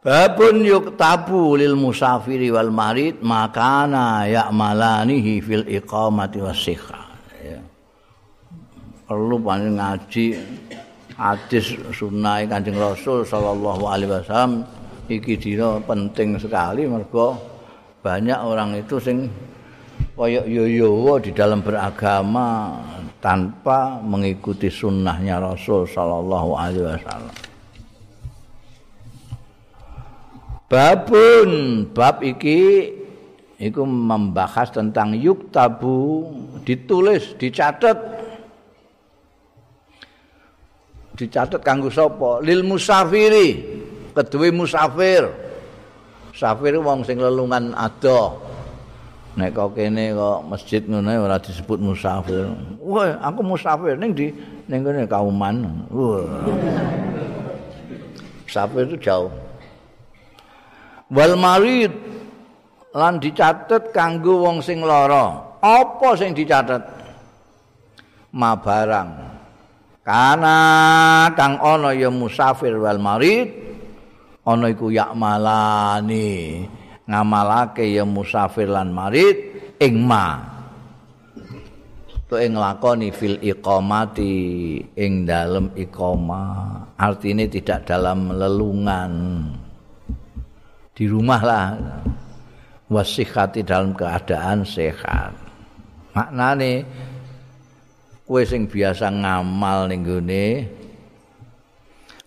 Babun 0.01 0.65
yuktabu 0.65 1.57
lil 1.61 1.77
musafiri 1.77 2.53
wal 2.53 2.73
marid 2.73 3.21
makana 3.25 4.25
ya'malanihi 4.29 5.45
fil 5.45 5.65
iqamati 5.69 6.41
wasikha. 6.41 7.01
Ya. 7.41 7.61
Perlu 9.05 9.37
paling 9.41 9.77
ngaji 9.77 10.41
hadis 11.21 11.77
sunnah 11.93 12.41
Kanjeng 12.49 12.81
Rasul 12.81 13.29
sallallahu 13.29 13.85
alaihi 13.85 14.09
wasallam 14.09 14.65
iki 15.05 15.37
dina 15.37 15.77
penting 15.85 16.41
sekali 16.41 16.89
mergo 16.89 17.37
banyak 18.01 18.41
orang 18.41 18.81
itu 18.81 18.97
sing 18.97 19.29
koyok 20.15 20.47
yoyo 20.47 21.19
di 21.23 21.31
dalam 21.31 21.63
beragama 21.63 22.77
tanpa 23.21 24.01
mengikuti 24.01 24.73
sunnahnya 24.73 25.39
Rasul 25.39 25.85
sallallahu 25.87 26.51
alaihi 26.57 26.87
wasallam. 26.89 27.37
Babun 30.71 31.51
bab 31.91 32.23
iki 32.23 32.95
iku 33.59 33.83
membahas 33.83 34.71
tentang 34.71 35.19
yuktabu 35.19 36.31
ditulis 36.63 37.35
dicatat 37.37 37.99
dicatat 41.19 41.61
kanggo 41.61 41.91
sapa? 41.91 42.39
Lil 42.41 42.63
musafiri 42.63 43.49
kedue 44.15 44.55
musafir. 44.55 45.27
Musafir 46.31 46.79
wong 46.81 47.05
sing 47.05 47.19
lelungan 47.21 47.75
ado 47.77 48.39
nek 49.39 49.51
kok 49.55 49.79
kene 49.79 50.15
kok 50.17 50.39
masjid 50.49 50.83
ngono 50.83 51.11
ora 51.27 51.39
disebut 51.39 51.79
musafir. 51.79 52.51
Wah 52.83 53.15
aku 53.23 53.41
musafir 53.47 53.95
ning 53.95 54.11
di 54.15 54.35
ning 54.67 54.81
kene 54.83 55.07
kauman. 55.07 55.87
Wah. 55.91 56.27
Musafir 58.47 58.83
itu 58.91 58.97
jauh. 58.99 59.31
Wal 61.11 61.35
marid 61.39 61.95
lan 62.95 63.23
dicatet 63.23 63.95
kanggo 63.95 64.43
wong 64.47 64.59
sing 64.63 64.83
lara. 64.83 65.59
Apa 65.63 66.19
sing 66.19 66.35
dicatet? 66.35 66.83
Ma 68.31 68.55
barang 68.55 69.31
kana 70.11 70.59
kang 71.37 71.61
ana 71.61 71.93
ya 71.93 72.09
musafir 72.09 72.75
wal 72.81 72.99
marid 72.99 73.53
ana 74.43 74.67
iku 74.73 74.89
yak 74.91 75.13
malani 75.15 76.65
ngamalake 77.11 77.91
ya 77.91 78.07
musafir 78.07 78.71
lan 78.71 78.95
marid 78.95 79.37
ing 79.83 79.99
ma. 79.99 80.47
To 82.31 82.39
ing 82.39 82.55
lakoni 82.55 83.11
fil 83.11 83.43
iqamati 83.43 84.35
ing 84.95 85.27
dalem 85.27 85.75
iqamah 85.75 86.95
artine 86.95 87.51
tidak 87.51 87.91
dalam 87.91 88.31
lelungan. 88.31 89.13
Di 90.95 91.11
rumah 91.11 91.43
lah. 91.43 91.67
Wasihati 92.91 93.63
dalam 93.63 93.95
keadaan 93.95 94.67
sehat. 94.67 95.31
Maknane 96.11 96.83
kue 98.27 98.43
sing 98.43 98.67
biasa 98.67 99.11
ngamal 99.11 99.87
ning 99.91 100.03
gone 100.07 100.47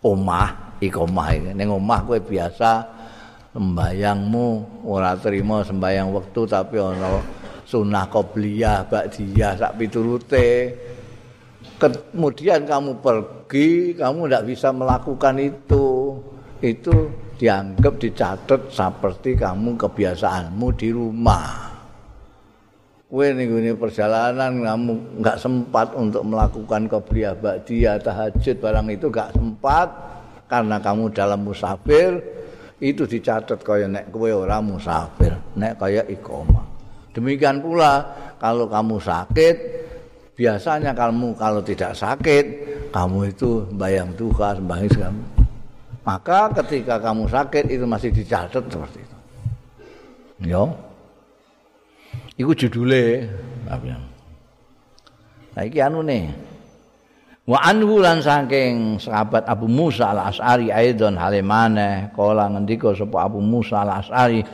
omah 0.04 0.80
iku 0.84 1.08
omah 1.08 1.32
ning 1.56 1.68
omah 1.72 2.04
kue 2.04 2.20
biasa 2.20 2.93
sembayangmu 3.54 4.82
ora 4.90 5.14
terima 5.14 5.62
sembayang 5.62 6.10
wektu 6.10 6.50
tapi 6.50 6.82
ana 6.82 7.22
sunah 7.64 8.06
qobliyah 8.10 8.90
ba'diyah 8.90 9.54
sak 9.56 9.78
piturute. 9.78 10.50
Kemudian 11.78 12.66
kamu 12.66 13.00
pergi 13.00 13.94
kamu 13.98 14.20
tidak 14.28 14.44
bisa 14.50 14.70
melakukan 14.74 15.36
itu. 15.38 16.18
Itu 16.64 17.12
dianggap 17.38 18.00
dicatat 18.00 18.72
seperti 18.72 19.36
kamu 19.36 19.76
kebiasaanmu 19.76 20.68
di 20.80 20.90
rumah. 20.96 21.72
Kue 23.14 23.30
nih 23.30 23.78
perjalanan 23.78 24.64
kamu 24.64 25.22
nggak 25.22 25.38
sempat 25.38 25.94
untuk 25.94 26.26
melakukan 26.26 26.90
qobliyah 26.90 27.38
ba'diyah 27.38 28.02
tahajud 28.02 28.58
barang 28.58 28.88
itu 28.90 29.06
nggak 29.12 29.32
sempat. 29.38 29.90
Karena 30.50 30.78
kamu 30.78 31.14
dalam 31.14 31.46
musafir 31.46 32.22
itu 32.84 33.08
dicatat 33.08 33.64
kaya 33.64 33.88
nek 33.88 34.12
kue 34.12 34.36
orang 34.36 34.76
musafir 34.76 35.32
nek 35.56 35.80
kaya 35.80 36.04
ikoma 36.12 36.68
demikian 37.16 37.64
pula 37.64 38.04
kalau 38.36 38.68
kamu 38.68 39.00
sakit 39.00 39.56
biasanya 40.36 40.92
kamu 40.92 41.32
kalau 41.40 41.64
tidak 41.64 41.96
sakit 41.96 42.46
kamu 42.92 43.32
itu 43.32 43.64
bayang 43.72 44.12
duka 44.20 44.60
sembahyang 44.60 44.92
kamu 44.92 45.24
maka 46.04 46.52
ketika 46.60 47.00
kamu 47.00 47.32
sakit 47.32 47.72
itu 47.72 47.88
masih 47.88 48.12
dicatat 48.12 48.68
seperti 48.68 49.00
itu. 49.00 49.18
Yo 50.52 50.68
Iku 52.36 52.52
judule 52.52 53.30
Nah 55.54 55.62
iki 55.64 55.80
anu 55.80 56.02
nih 56.02 56.34
Wa 57.44 57.60
anhu 57.60 58.00
lan 58.00 58.24
saking 58.24 59.04
sahabat 59.04 59.44
Abu 59.52 59.68
Musa 59.68 60.16
al-As'ari 60.16 60.72
aidon 60.72 61.20
halimane 61.20 62.08
kala 62.16 62.48
ngendika 62.48 62.96
sapa 62.96 63.28
Abu 63.28 63.44
Musa 63.44 63.84
al-As'ari 63.84 64.48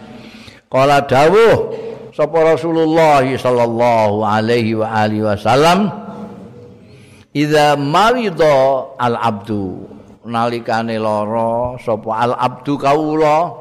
kala 0.74 1.06
dawuh 1.06 1.70
sapa 2.10 2.58
Rasulullah 2.58 3.22
sallallahu 3.22 4.26
alaihi 4.26 4.74
wa 4.74 4.90
alihi 4.90 5.22
wasallam 5.22 5.86
idza 7.30 7.78
marida 7.78 8.90
al-abdu 8.98 9.86
nalikane 10.26 10.98
lara 10.98 11.78
sapa 11.78 12.26
al-abdu 12.26 12.74
kaula 12.74 13.54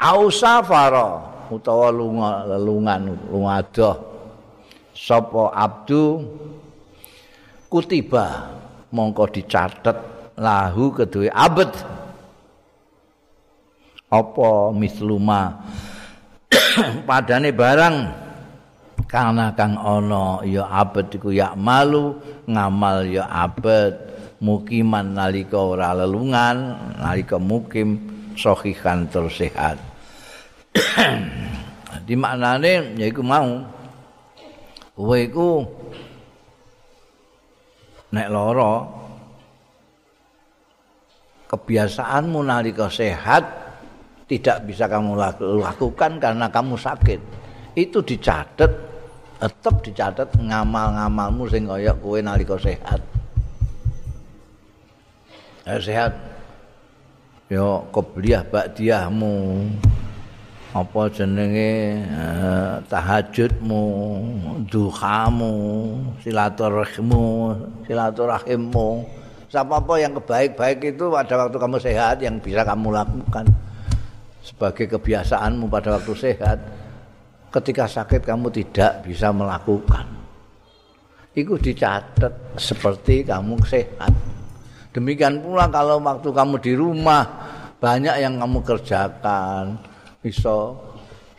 au 0.00 0.20
safara 0.32 1.20
utawa 1.52 1.92
lunga 1.92 2.48
lelungan 2.56 3.20
lunga 3.28 3.60
adoh 3.60 3.96
sapa 4.96 5.52
abdu 5.52 6.24
kutiba 7.72 8.52
mongko 8.92 9.32
dicatet 9.32 9.96
lahu 10.36 10.92
kedue 10.92 11.32
abad 11.32 11.72
apa 14.12 14.50
misluma 14.76 15.64
padane 17.08 17.50
barang. 17.52 18.20
Karena 19.08 19.52
kang 19.52 19.76
ana 19.76 20.40
ya 20.40 20.64
abad 20.72 21.12
iku 21.12 21.36
ya 21.36 21.52
malu 21.52 22.16
ngamal 22.48 23.04
ya 23.04 23.28
abad 23.28 23.92
mukiman 24.40 25.12
nalika 25.12 25.60
ora 25.60 25.92
lelungan 25.92 26.80
nalika 26.96 27.36
mukim 27.36 28.00
sahihan 28.40 29.04
tur 29.12 29.28
sehat. 29.28 29.76
Di 32.08 32.16
maknane 32.16 32.96
yaiku 32.96 33.20
mau. 33.20 33.68
Kowe 34.96 35.18
iku 35.20 35.60
nek 38.12 38.28
lara 38.28 38.74
kebiasaanmu 41.48 42.40
nalika 42.44 42.88
sehat 42.92 43.44
tidak 44.28 44.64
bisa 44.64 44.88
kamu 44.88 45.12
lakukan 45.60 46.16
karena 46.16 46.48
kamu 46.48 46.80
sakit. 46.80 47.20
Itu 47.76 48.00
dicatat 48.00 48.72
tetap 49.42 49.84
dicatat 49.84 50.28
ngamal-ngamalmu 50.38 51.44
sing 51.50 51.68
kaya 51.68 51.92
kowe 51.98 52.16
nalika 52.22 52.56
sehat. 52.56 53.00
Eh, 55.68 55.80
sehat 55.82 56.16
yo 57.52 57.84
kebliah 57.92 58.42
bakdiahmu 58.48 59.68
apa 60.72 61.04
jenenge 61.12 62.00
uh, 62.16 62.80
tahajudmu, 62.88 63.84
duhamu, 64.72 65.56
silaturahimmu, 66.24 67.28
silaturahimmu. 67.84 68.88
Siapa-apa 69.52 70.00
yang 70.00 70.16
kebaik-baik 70.16 70.96
itu 70.96 71.12
pada 71.12 71.44
waktu 71.44 71.56
kamu 71.60 71.76
sehat 71.76 72.24
yang 72.24 72.40
bisa 72.40 72.64
kamu 72.64 72.88
lakukan 72.88 73.44
sebagai 74.40 74.96
kebiasaanmu 74.96 75.68
pada 75.68 76.00
waktu 76.00 76.12
sehat. 76.16 76.58
Ketika 77.52 77.84
sakit 77.84 78.24
kamu 78.24 78.48
tidak 78.48 79.04
bisa 79.04 79.28
melakukan. 79.28 80.08
Itu 81.36 81.60
dicatat 81.60 82.56
seperti 82.56 83.28
kamu 83.28 83.60
sehat. 83.68 84.12
Demikian 84.96 85.44
pula 85.44 85.68
kalau 85.68 86.00
waktu 86.00 86.32
kamu 86.32 86.56
di 86.64 86.72
rumah 86.72 87.28
banyak 87.76 88.24
yang 88.24 88.40
kamu 88.40 88.64
kerjakan 88.64 89.91
iso 90.22 90.78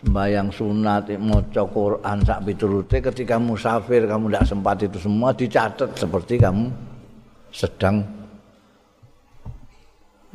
sembahyang 0.03 0.51
sunat, 0.51 1.15
maca 1.15 1.63
Quran 1.63 2.17
sak 2.27 2.43
piturute 2.43 2.99
ketika 2.99 3.39
musafir 3.39 4.03
kamu 4.03 4.27
tidak 4.27 4.45
sempat 4.51 4.77
itu 4.84 4.97
semua 4.99 5.31
dicatat 5.31 5.89
seperti 5.95 6.36
kamu 6.43 6.67
sedang 7.55 8.03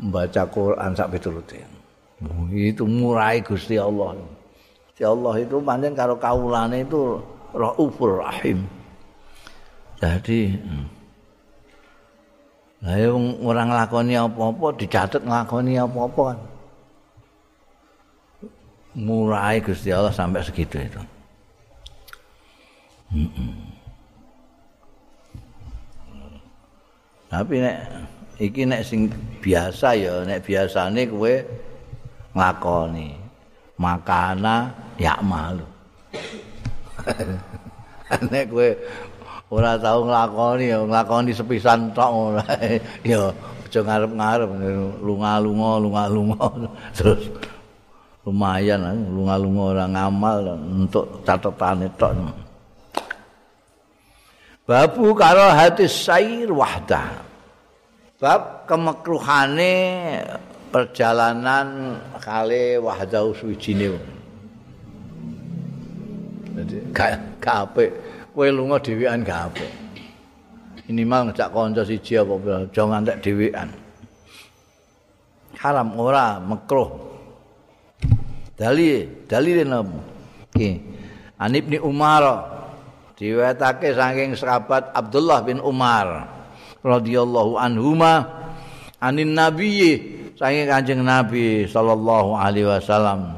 membaca 0.00 0.42
Quran 0.48 0.90
sak 0.96 1.12
piturute. 1.12 1.60
Oh, 2.24 2.48
itu 2.50 2.82
murai 2.88 3.44
Gusti 3.44 3.76
Allah. 3.76 4.16
Gusti 4.88 5.04
Allah 5.04 5.34
itu 5.38 5.60
pancen 5.62 5.92
karo 5.94 6.16
kaulane 6.18 6.82
itu 6.82 7.20
Raufur 7.52 8.24
Rahim. 8.24 8.64
Jadi 9.98 10.54
Lah 12.78 12.94
orang 13.42 13.74
nglakoni 13.74 14.14
apa-apa 14.14 14.78
dicatat 14.78 15.26
nglakoni 15.26 15.82
apa-apa 15.82 16.22
kan. 16.30 16.38
Murai 18.98 19.62
Gusti 19.62 19.94
Allah 19.94 20.10
sampai 20.10 20.42
segitu 20.42 20.82
itu. 20.82 21.00
Tapi 27.30 27.54
nek 27.62 27.76
iki 28.42 28.62
nek 28.66 28.82
sing 28.82 29.08
biasa 29.38 29.94
ya 29.94 30.26
nek 30.26 30.42
biasane 30.42 31.06
kowe 31.06 31.34
nglakoni 32.34 33.14
makana 33.78 34.74
ya 34.98 35.14
malu. 35.22 35.64
nek 38.32 38.44
kowe 38.50 38.68
ora 39.48 39.80
tau 39.80 40.04
nglakoni 40.04 40.74
ya 40.74 40.78
nglakoni 40.84 41.32
sepisan 41.32 41.94
tok 41.96 42.42
ya 43.08 43.32
aja 43.68 43.84
ngarep-ngarep 43.84 44.50
lunga-lunga 45.04 45.70
lunga-lunga 45.76 46.40
terus 46.96 47.28
lumayan 48.28 48.84
lunga-lunga 49.08 49.64
orang 49.72 49.90
ngamal 49.96 50.38
untuk 50.84 51.24
catatan 51.24 51.88
itu 51.88 52.08
babu 54.68 55.16
karo 55.16 55.48
hati 55.48 55.88
sair 55.88 56.52
wahda. 56.52 57.24
Bab 58.18 58.66
kemekruhane 58.66 59.72
perjalanan 60.68 61.96
kali 62.20 62.76
wahda 62.76 63.24
uswijine 63.24 63.96
jadi 66.58 66.76
gak 66.92 67.10
gape 67.40 67.94
kowe 68.34 68.46
lunga 68.50 68.76
dhewean 68.82 69.24
gak 69.24 69.48
apa 69.48 69.66
ini 70.90 71.06
mah 71.06 71.30
ngejak 71.30 71.48
kanca 71.54 71.82
siji 71.86 72.20
apa 72.20 72.68
jangan 72.74 73.06
tak 73.06 73.22
dhewean 73.24 73.68
haram 75.56 75.88
ora 75.96 76.36
mekruh 76.42 77.07
dalil 78.58 79.24
dalil 79.30 79.62
napa 79.62 79.98
iki 80.52 80.82
an 81.38 81.54
ibni 81.54 81.78
umar 81.78 82.58
diwetake 83.18 83.94
saking 83.98 84.38
sahabat 84.38 84.94
Abdullah 84.94 85.42
bin 85.42 85.58
Umar 85.58 86.30
radhiyallahu 86.86 87.58
anhuma 87.58 88.22
anin 89.02 89.34
nabiyyi 89.34 90.32
saking 90.38 90.70
kanjeng 90.70 91.02
nabi 91.02 91.66
sallallahu 91.66 92.38
alaihi 92.38 92.70
wasallam. 92.70 93.34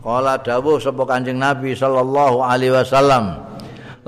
Kala 0.00 0.40
dawuh 0.40 0.80
sapa 0.80 1.04
kanjeng 1.04 1.36
nabi 1.36 1.76
sallallahu 1.76 2.40
alaihi 2.40 2.72
wasallam 2.72 3.36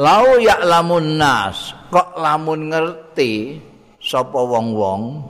lau 0.01 0.41
ya'lamun 0.41 1.21
nas 1.21 1.77
kok 1.93 2.17
lamun 2.17 2.73
ngerti 2.73 3.61
sapa 4.01 4.41
wong-wong 4.41 5.21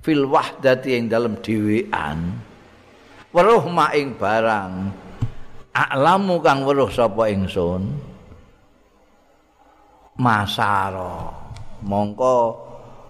fil 0.00 0.24
wahdati 0.24 0.96
ing 0.96 1.12
dalem 1.12 1.36
dhewean 1.44 2.40
weruh 3.32 3.64
maing 3.66 4.14
barang. 4.16 4.72
Aklamu 5.72 6.44
kang 6.44 6.68
weruh 6.68 6.92
sapa 6.92 7.32
ingsun? 7.32 7.88
Masara 10.20 11.32
mongko 11.80 12.36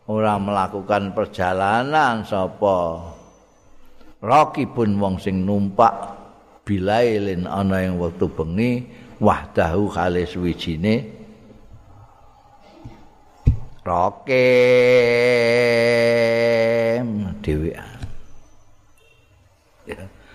ora 0.06 0.38
melakukan 0.38 1.10
perjalanan 1.10 2.22
sapa? 2.22 3.02
Rakibun 4.22 5.02
wong 5.02 5.18
sing 5.18 5.42
numpak 5.42 6.14
bilailin 6.62 7.50
ana 7.50 7.82
ing 7.82 7.98
wektu 7.98 8.30
bengi 8.30 8.86
wahdahu 9.18 9.90
kale 9.90 10.22
suwijine 10.30 11.10
rakim 13.82 14.30
dhewean 17.42 17.91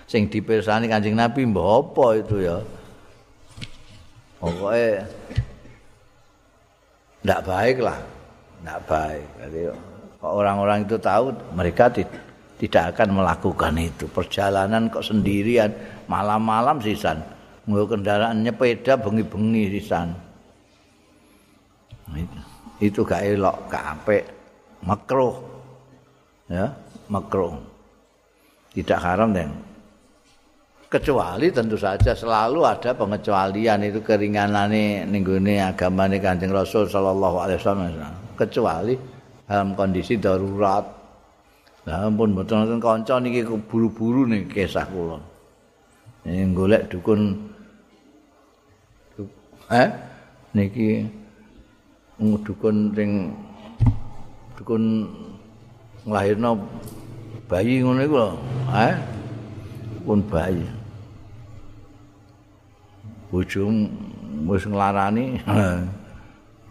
sing 0.07 0.31
dipirsani 0.31 0.87
Kanjeng 0.87 1.19
Nabi 1.19 1.43
mbok 1.43 1.93
apa 1.93 2.05
itu 2.23 2.35
ya? 2.47 2.57
Pokoke 4.39 5.03
ndak 7.27 7.43
baik 7.43 7.77
lah 7.83 7.99
ndak 8.63 8.79
baik. 8.87 9.27
Jadi 9.43 9.61
orang-orang 10.23 10.87
itu 10.87 10.95
tahu 10.95 11.35
mereka 11.53 11.91
tidak 12.57 12.83
akan 12.95 13.21
melakukan 13.21 13.75
itu. 13.77 14.07
Perjalanan 14.07 14.87
kok 14.87 15.05
sendirian 15.05 15.69
malam-malam 16.07 16.79
sisan. 16.79 17.19
Nggo 17.67 17.83
kendaraan 17.99 18.47
nyepeda 18.47 18.95
bengi-bengi 18.95 19.75
sisan. 19.75 20.15
Itu, 22.15 22.39
itu 22.79 22.99
gak 23.03 23.27
elok 23.27 23.67
gak 23.67 23.85
apik. 23.99 24.23
Makruh. 24.87 25.35
Ya 26.47 26.71
makruh. 27.11 27.59
Tidak 28.71 28.95
haram 28.95 29.35
dan 29.35 29.51
kecuali 30.88 31.51
tentu 31.51 31.75
saja 31.75 32.15
selalu 32.15 32.63
ada 32.63 32.95
pengecualian 32.95 33.83
itu 33.83 33.99
keringanan 33.99 34.71
ning 34.71 35.21
gone 35.23 35.59
agamane 35.59 36.17
Kanjeng 36.23 36.55
Rasul 36.55 36.88
sallallahu 36.88 37.38
alaihi 37.43 37.59
wasallam. 37.59 38.15
Kecuali 38.39 38.95
dalam 39.43 39.75
kondisi 39.75 40.15
darurat. 40.15 40.83
Lah 41.88 42.07
ampun 42.07 42.35
mboten 42.35 42.67
wonten 42.67 42.79
kanca 42.83 43.15
niki 43.19 43.47
buru-buru 43.47 44.27
nih 44.27 44.47
kisah 44.47 44.88
kula. 44.91 45.19
Ning 46.27 46.51
golek 46.55 46.91
dukun 46.91 47.35
eh? 49.71 49.88
Niki 50.55 51.07
dukun 52.19 52.91
ring 52.91 53.31
dukun 54.59 54.83
nglahirno 56.07 56.59
bayi 57.47 57.83
ngono 57.83 58.01
iku 58.03 58.15
eh? 58.75 58.95
Pun 60.03 60.23
bayi 60.27 60.76
bojom 63.30 63.91
wis 64.47 64.63
nglarani. 64.67 65.41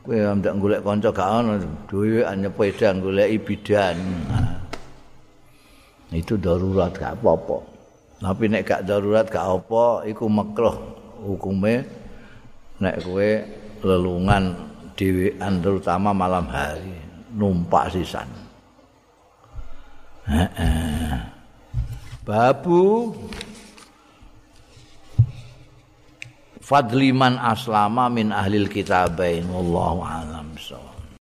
Kowe 0.07 0.15
ndak 0.15 0.55
golek 0.63 0.81
kanca 0.87 1.11
gak 1.11 1.31
ono 1.43 1.53
duwe 1.91 2.23
nyepeda 2.23 2.95
golek 3.03 3.43
bidan. 3.43 3.99
Itu 6.15 6.39
darurat 6.39 6.95
gak 6.95 7.19
apa-apa. 7.19 7.59
Tapi 8.23 8.45
nek 8.47 8.63
gak 8.63 8.87
darurat 8.87 9.27
gak 9.27 9.43
apa 9.43 10.07
iku 10.07 10.31
makruh 10.31 10.79
hukume 11.27 11.83
nek 12.79 13.03
kowe 13.03 13.29
lelungan 13.83 14.55
dhewean 14.97 15.61
terutama 15.61 16.15
malam 16.15 16.47
hari 16.49 16.97
numpak 17.35 17.93
sisan. 17.93 18.31
Babu 22.27 23.15
fadliman 26.67 27.39
aslama 27.39 28.11
min 28.11 28.35
ahlil 28.35 28.67
kitabain 28.67 29.47
wallahu 29.47 30.03
alam 30.03 30.51
so 30.59 30.86